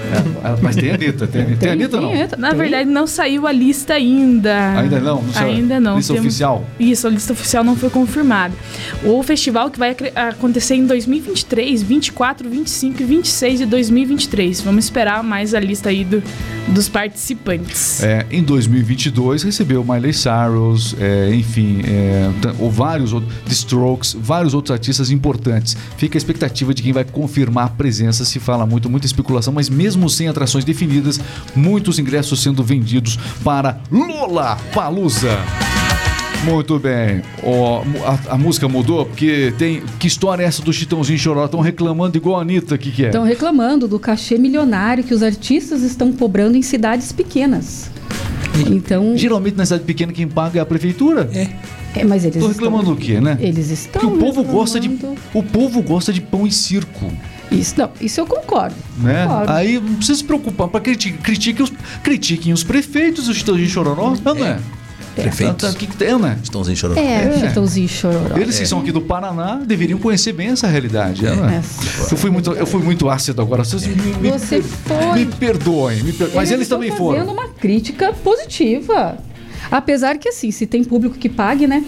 É, 0.42 0.62
mas 0.62 0.78
tem 0.78 0.92
Anitta, 0.92 1.28
tem 1.28 1.42
Anitta. 1.42 1.60
Tem, 1.60 1.72
Anitta 1.72 2.00
não? 2.00 2.16
entra, 2.16 2.38
Na 2.38 2.50
tem. 2.52 2.58
verdade, 2.58 2.90
não 2.90 3.06
saiu 3.06 3.46
a 3.46 3.52
lista 3.52 3.96
ainda. 3.96 4.80
Ainda 4.80 5.02
não? 5.02 5.24
Não 5.24 5.34
saiu? 5.34 5.50
Ainda 5.50 5.80
não. 5.82 5.98
Lista 5.98 6.14
oficial? 6.14 6.66
Isso, 6.80 7.06
a 7.06 7.10
lista 7.10 7.34
oficial 7.34 7.66
não 7.66 7.76
foi 7.76 7.90
confirmada. 7.90 8.54
O 9.04 9.22
festival 9.24 9.70
que 9.70 9.78
vai 9.78 9.94
acontecer 10.16 10.76
em 10.76 10.86
2023, 10.86 11.84
24, 11.84 12.50
25 12.50 13.02
e 13.02 13.06
26 13.06 13.60
de 13.60 13.66
2023. 13.66 14.37
Vamos 14.62 14.86
esperar 14.86 15.24
mais 15.24 15.54
a 15.54 15.60
lista 15.60 15.90
aí 15.90 16.04
do- 16.06 16.22
dos 16.68 16.88
participantes. 16.88 18.04
É, 18.04 18.26
em 18.30 18.44
2022 18.44 19.42
recebeu 19.44 19.84
Miley 19.84 20.14
Cyrus, 20.14 20.96
é, 21.00 21.34
enfim, 21.34 21.82
é, 21.86 22.30
ou 22.60 22.70
vários 22.70 23.14
outros, 23.14 23.34
The 23.46 23.54
Strokes, 23.54 24.16
vários 24.20 24.54
outros 24.54 24.72
artistas 24.72 25.10
importantes. 25.10 25.76
Fica 25.98 26.18
a 26.18 26.20
expectativa 26.20 26.74
de 26.74 26.84
quem 26.84 26.94
vai 26.94 27.04
confirmar 27.04 27.66
a 27.66 27.70
presença. 27.70 28.24
Se 28.26 28.40
fala 28.40 28.66
muito, 28.66 28.90
muita 28.90 29.06
especulação, 29.08 29.52
mas 29.54 29.70
mesmo 29.70 30.10
sem 30.10 30.28
atrações 30.28 30.64
definidas, 30.66 31.20
muitos 31.56 31.98
ingressos 32.00 32.42
sendo 32.44 32.64
vendidos 32.64 33.18
para 33.44 33.80
Lola 33.92 34.58
Palusa. 34.74 35.38
Muito 36.46 36.80
bem. 36.80 37.22
Ó, 37.44 37.84
a, 38.06 38.34
a 38.36 38.38
música 38.38 38.68
mudou 38.68 39.06
porque 39.06 39.54
tem. 39.58 39.82
Que 40.00 40.08
história 40.08 40.44
é 40.44 40.46
essa 40.46 40.62
do 40.62 40.72
Chitãozinho 40.72 41.20
Choró? 41.20 41.46
Estão 41.46 41.60
reclamando 41.60 42.16
igual 42.18 42.38
a 42.38 42.42
Anitta, 42.42 42.76
o 42.76 42.78
que, 42.78 42.92
que 42.92 43.04
é? 43.04 43.08
Estão 43.08 43.24
reclamando 43.24 43.88
do 43.88 44.00
cachê 44.00 44.38
milionário 44.38 45.04
que 45.04 45.14
os 45.14 45.22
artistas 45.24 45.82
estão 45.82 46.14
cobrando 46.14 46.56
em 46.56 46.62
cidades 46.62 47.12
pequenas. 47.12 47.90
Então, 48.72 49.16
Geralmente 49.16 49.56
na 49.56 49.66
cidade 49.66 49.84
pequena 49.84 50.12
quem 50.14 50.28
paga 50.28 50.60
é 50.60 50.62
a 50.62 50.66
prefeitura. 50.66 51.30
É. 51.34 52.00
é, 52.00 52.04
mas 52.06 52.24
eles 52.26 52.42
Tô 52.42 52.48
reclamando 52.48 52.92
estão, 52.92 52.94
o 52.94 52.98
quê, 52.98 53.20
né? 53.22 53.38
Eles 53.40 53.70
estão 53.70 54.02
Porque 54.02 54.16
o 54.16 54.20
povo 54.20 54.44
gosta 54.44 54.80
de 54.80 54.88
reclamando. 54.88 55.22
o 55.34 55.44
povo 55.44 55.82
gosta 55.84 56.12
de 56.14 56.22
pão 56.22 56.48
e 56.48 56.52
circo, 56.52 57.12
Isso 57.52 57.76
não, 57.78 57.92
isso 58.02 58.20
eu 58.20 58.26
concordo. 58.26 58.76
né? 58.98 59.26
Concordo. 59.28 59.52
Aí 59.52 59.80
não 59.80 59.96
precisa 59.96 60.18
se 60.18 60.24
preocupar 60.24 60.70
para 60.70 60.80
critiquem, 60.80 61.20
critiquem 61.22 61.64
os 61.64 61.72
critiquem 62.02 62.52
os 62.54 62.64
prefeitos, 62.64 63.28
o 63.28 63.34
Chitãozinho 63.34 63.70
Chororó, 63.70 64.16
não 64.26 64.46
é? 64.46 64.60
Prefeitos. 65.22 65.74
O 65.74 65.78
que 65.78 65.88
que 65.88 65.98
tem, 65.98 66.18
né? 66.20 66.38
Estãozinho 66.44 66.78
chorando. 66.78 66.98
É, 66.98 67.24
É. 67.24 67.40
Chitãozinho 67.48 67.88
Chororó. 67.88 68.38
Eles 68.38 68.58
que 68.60 68.66
são 68.66 68.80
aqui 68.80 68.92
do 68.92 69.02
Paraná 69.02 69.56
deveriam 69.66 70.00
conhecer 70.00 70.34
bem 70.34 70.48
essa 70.50 70.68
realidade, 70.68 71.24
não 71.24 71.50
é? 71.50 71.56
É. 71.58 71.62
Eu 72.12 72.18
fui 72.18 72.30
muito 72.30 72.52
eu 72.54 72.66
fui 72.66 72.82
muito 72.82 73.10
ácido 73.10 73.42
agora. 73.42 73.64
Vocês 73.64 73.86
me, 73.88 73.96
me- 73.96 74.32
Você 74.32 74.62
foi. 74.62 75.14
me 75.16 75.26
perdoem, 75.26 76.04
me 76.04 76.14
per- 76.14 76.30
mas 76.34 76.52
eles 76.52 76.68
também 76.68 76.90
fazendo 76.92 77.04
foram. 77.06 77.34
uma 77.34 77.48
crítica 77.50 78.14
positiva. 78.14 79.18
Apesar 79.70 80.18
que 80.18 80.30
assim, 80.30 80.50
se 80.52 80.66
tem 80.66 80.84
público 80.84 81.18
que 81.18 81.28
pague, 81.28 81.68
né? 81.68 81.84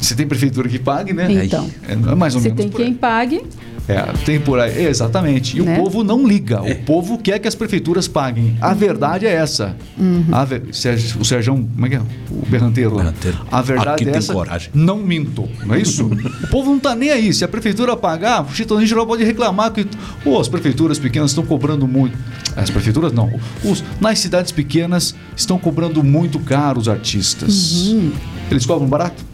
Se 0.00 0.16
tem 0.16 0.26
prefeitura 0.26 0.68
que 0.68 0.78
pague, 0.78 1.12
né? 1.12 1.28
Então. 1.44 1.70
É, 1.88 1.92
é 1.92 2.14
mais 2.16 2.34
ou 2.34 2.40
Se 2.40 2.48
menos 2.48 2.60
tem 2.60 2.68
por 2.70 2.80
aí. 2.80 2.86
quem 2.86 2.94
pague, 2.94 3.42
É, 3.88 4.00
tem 4.24 4.40
por 4.40 4.60
aí. 4.60 4.84
Exatamente. 4.86 5.58
E 5.58 5.62
Né? 5.62 5.76
o 5.76 5.82
povo 5.82 6.04
não 6.04 6.26
liga. 6.26 6.62
O 6.62 6.74
povo 6.84 7.18
quer 7.18 7.38
que 7.38 7.48
as 7.48 7.54
prefeituras 7.54 8.06
paguem. 8.06 8.56
A 8.60 8.72
verdade 8.74 9.26
é 9.26 9.32
essa. 9.32 9.76
Uhum. 9.98 10.24
A 10.30 10.44
ver- 10.44 10.62
Sérgio- 10.72 11.20
O 11.20 11.24
Sérgio, 11.24 11.54
como 11.74 11.86
é 11.86 11.88
que 11.88 11.96
é? 11.96 12.00
O 12.30 12.46
Berranteiro. 12.48 12.94
Berranteiro. 12.96 13.38
A 13.50 13.60
verdade 13.60 13.90
Aqui 13.90 14.04
é 14.04 14.06
tem 14.12 14.18
essa. 14.18 14.32
coragem. 14.32 14.70
Não 14.72 14.98
minto. 14.98 15.48
Não 15.66 15.74
é 15.74 15.80
isso? 15.80 16.06
o 16.06 16.46
povo 16.48 16.70
não 16.70 16.78
tá 16.78 16.94
nem 16.94 17.10
aí. 17.10 17.32
Se 17.34 17.44
a 17.44 17.48
prefeitura 17.48 17.96
pagar, 17.96 18.42
o 18.44 18.54
Chitãozinho 18.54 18.86
Geral 18.88 19.06
pode 19.06 19.24
reclamar 19.24 19.72
que 19.72 19.86
"Pô, 20.22 20.38
as 20.40 20.48
prefeituras 20.48 20.98
pequenas 20.98 21.30
estão 21.32 21.44
cobrando 21.44 21.86
muito. 21.88 22.16
As 22.56 22.70
prefeituras 22.70 23.12
não. 23.12 23.32
Os, 23.64 23.82
nas 24.00 24.18
cidades 24.20 24.52
pequenas 24.52 25.14
estão 25.36 25.58
cobrando 25.58 26.02
muito 26.04 26.38
caro 26.38 26.78
os 26.78 26.88
artistas. 26.88 27.88
Uhum. 27.88 28.12
Eles 28.50 28.64
cobram 28.66 28.86
barato? 28.86 29.24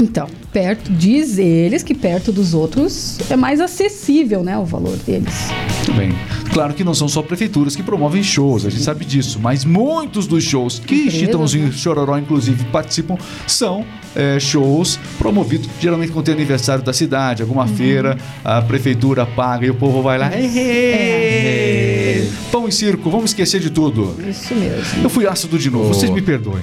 Então, 0.00 0.26
perto, 0.52 0.90
diz 0.92 1.38
eles 1.38 1.82
que 1.82 1.94
perto 1.94 2.30
dos 2.32 2.52
outros 2.54 3.18
é 3.30 3.36
mais 3.36 3.60
acessível, 3.60 4.42
né, 4.42 4.56
o 4.58 4.64
valor 4.64 4.96
deles. 4.98 5.34
Muito 5.86 5.92
bem. 5.92 6.12
Claro 6.52 6.72
que 6.74 6.84
não 6.84 6.94
são 6.94 7.08
só 7.08 7.20
prefeituras 7.22 7.74
que 7.76 7.82
promovem 7.82 8.22
shows, 8.22 8.64
a 8.66 8.70
gente 8.70 8.82
sabe 8.82 9.04
disso, 9.04 9.38
mas 9.40 9.64
muitos 9.64 10.26
dos 10.26 10.42
shows 10.44 10.78
que 10.78 11.10
Chitãozinho 11.10 11.66
né? 11.66 11.72
Chororó, 11.72 12.16
inclusive, 12.18 12.64
participam 12.66 13.16
são 13.46 13.84
é, 14.14 14.38
shows 14.38 14.98
promovidos, 15.18 15.68
geralmente 15.80 16.12
quando 16.12 16.26
tem 16.26 16.34
aniversário 16.34 16.84
da 16.84 16.92
cidade, 16.92 17.42
alguma 17.42 17.62
Uhum. 17.64 17.76
feira, 17.76 18.16
a 18.44 18.62
prefeitura 18.62 19.26
paga 19.26 19.66
e 19.66 19.70
o 19.70 19.74
povo 19.74 20.00
vai 20.02 20.18
lá. 20.18 20.30
"Ê, 20.32 22.28
Pão 22.52 22.68
e 22.68 22.72
circo, 22.72 23.10
vamos 23.10 23.30
esquecer 23.30 23.60
de 23.60 23.70
tudo. 23.70 24.14
Isso 24.28 24.54
mesmo. 24.54 25.02
Eu 25.02 25.10
fui 25.10 25.26
ácido 25.26 25.58
de 25.58 25.70
novo, 25.70 25.90
Oh. 25.90 25.94
vocês 25.94 26.10
me 26.12 26.22
perdoem. 26.22 26.62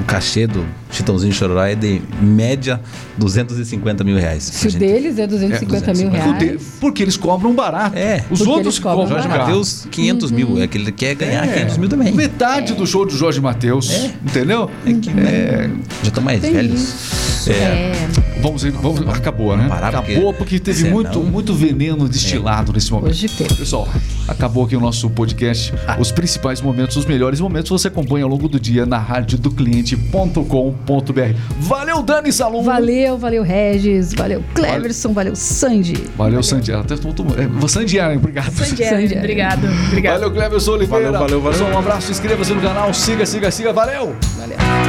O 0.00 0.04
cachê 0.04 0.46
do 0.46 0.64
Chitãozinho 0.92 1.32
Chororó 1.32 1.64
é 1.64 1.74
de 1.74 2.00
média 2.22 2.80
250 3.18 4.04
mil 4.04 4.16
reais. 4.16 4.44
Se 4.44 4.68
o 4.68 4.70
Gente, 4.70 4.78
deles 4.80 5.18
é 5.18 5.26
250 5.26 5.92
mil 5.94 6.10
Porque- 6.10 6.44
reais. 6.44 6.62
Porque 6.80 7.02
eles 7.02 7.16
cobram 7.16 7.52
barato. 7.54 7.98
É. 7.98 8.24
Os 8.30 8.38
Porque 8.38 8.52
outros 8.52 8.78
cobram 8.78 9.08
Jorge. 9.08 9.26
Matheus, 9.26 9.86
500 9.90 10.30
mil. 10.30 10.62
É 10.62 10.66
que 10.68 10.78
ele 10.78 10.92
quer 10.92 11.14
ganhar 11.16 11.44
É. 11.48 11.52
500 11.52 11.76
mil 11.78 11.88
também. 11.88 12.12
Metade 12.12 12.74
do 12.74 12.86
show 12.86 13.04
do 13.04 13.14
Jorge 13.16 13.40
Matheus, 13.40 13.90
entendeu? 14.24 14.70
É 14.86 14.92
que, 14.92 15.10
né, 15.10 15.70
Já 16.02 16.08
estão 16.08 16.22
mais 16.22 16.40
Tem 16.40 16.52
velhos. 16.52 16.80
isso. 16.80 17.27
Isso. 17.52 18.20
É. 18.20 18.40
Vamos, 18.40 18.62
vamos 18.62 19.08
acabou, 19.08 19.56
né? 19.56 19.66
parar, 19.68 19.88
acabou 19.88 20.32
porque 20.32 20.48
porque 20.48 20.60
teve 20.60 20.78
senão- 20.78 20.92
muito, 20.92 21.20
muito 21.20 21.54
veneno 21.54 22.08
destilado 22.08 22.72
nesse 22.72 22.90
momento. 22.90 23.10
Hoje 23.10 23.28
teve. 23.28 23.54
Pessoal, 23.54 23.88
acabou 24.26 24.64
aqui 24.64 24.76
o 24.76 24.80
nosso 24.80 25.10
podcast. 25.10 25.74
Os 25.98 26.12
principais 26.12 26.60
momentos, 26.60 26.96
os 26.96 27.04
melhores 27.04 27.40
momentos 27.40 27.70
você 27.70 27.88
acompanha 27.88 28.24
ao 28.24 28.30
longo 28.30 28.48
do 28.48 28.58
dia 28.60 28.86
na 28.86 28.98
radiodocliente.com.br. 28.98 31.34
Valeu, 31.58 32.02
Dani 32.02 32.32
Salom. 32.32 32.62
Valeu, 32.62 33.18
valeu, 33.18 33.42
Regis. 33.42 34.14
Valeu, 34.14 34.42
Cleverson. 34.54 35.12
Valeu, 35.12 35.36
Sandy. 35.36 35.94
Valeu, 36.16 36.42
Sandiara. 36.42 36.82
Até 36.82 36.96
tô, 36.96 37.12
tô, 37.12 37.24
é, 37.24 37.68
Sandiara, 37.68 38.16
obrigado. 38.16 38.50
Sandiara, 38.52 38.96
Sandiara. 38.96 39.18
obrigado. 39.18 39.68
Obrigado. 39.88 40.20
Valeu, 40.20 40.30
Cleverson 40.32 40.72
Oliveira. 40.72 41.12
Valeu, 41.12 41.20
valeu, 41.20 41.40
valeu. 41.40 41.58
Pessoal, 41.58 41.72
um 41.72 41.78
abraço, 41.78 42.10
inscreva-se 42.10 42.54
no 42.54 42.60
canal, 42.60 42.92
siga, 42.94 43.26
siga, 43.26 43.50
siga. 43.50 43.72
Valeu! 43.72 44.14
Valeu. 44.38 44.87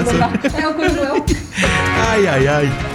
Essa-. 0.00 0.60
É 0.60 0.68
o 0.68 0.74
Cruel. 0.74 1.24
Ai, 2.10 2.26
ai, 2.26 2.48
ai. 2.48 2.89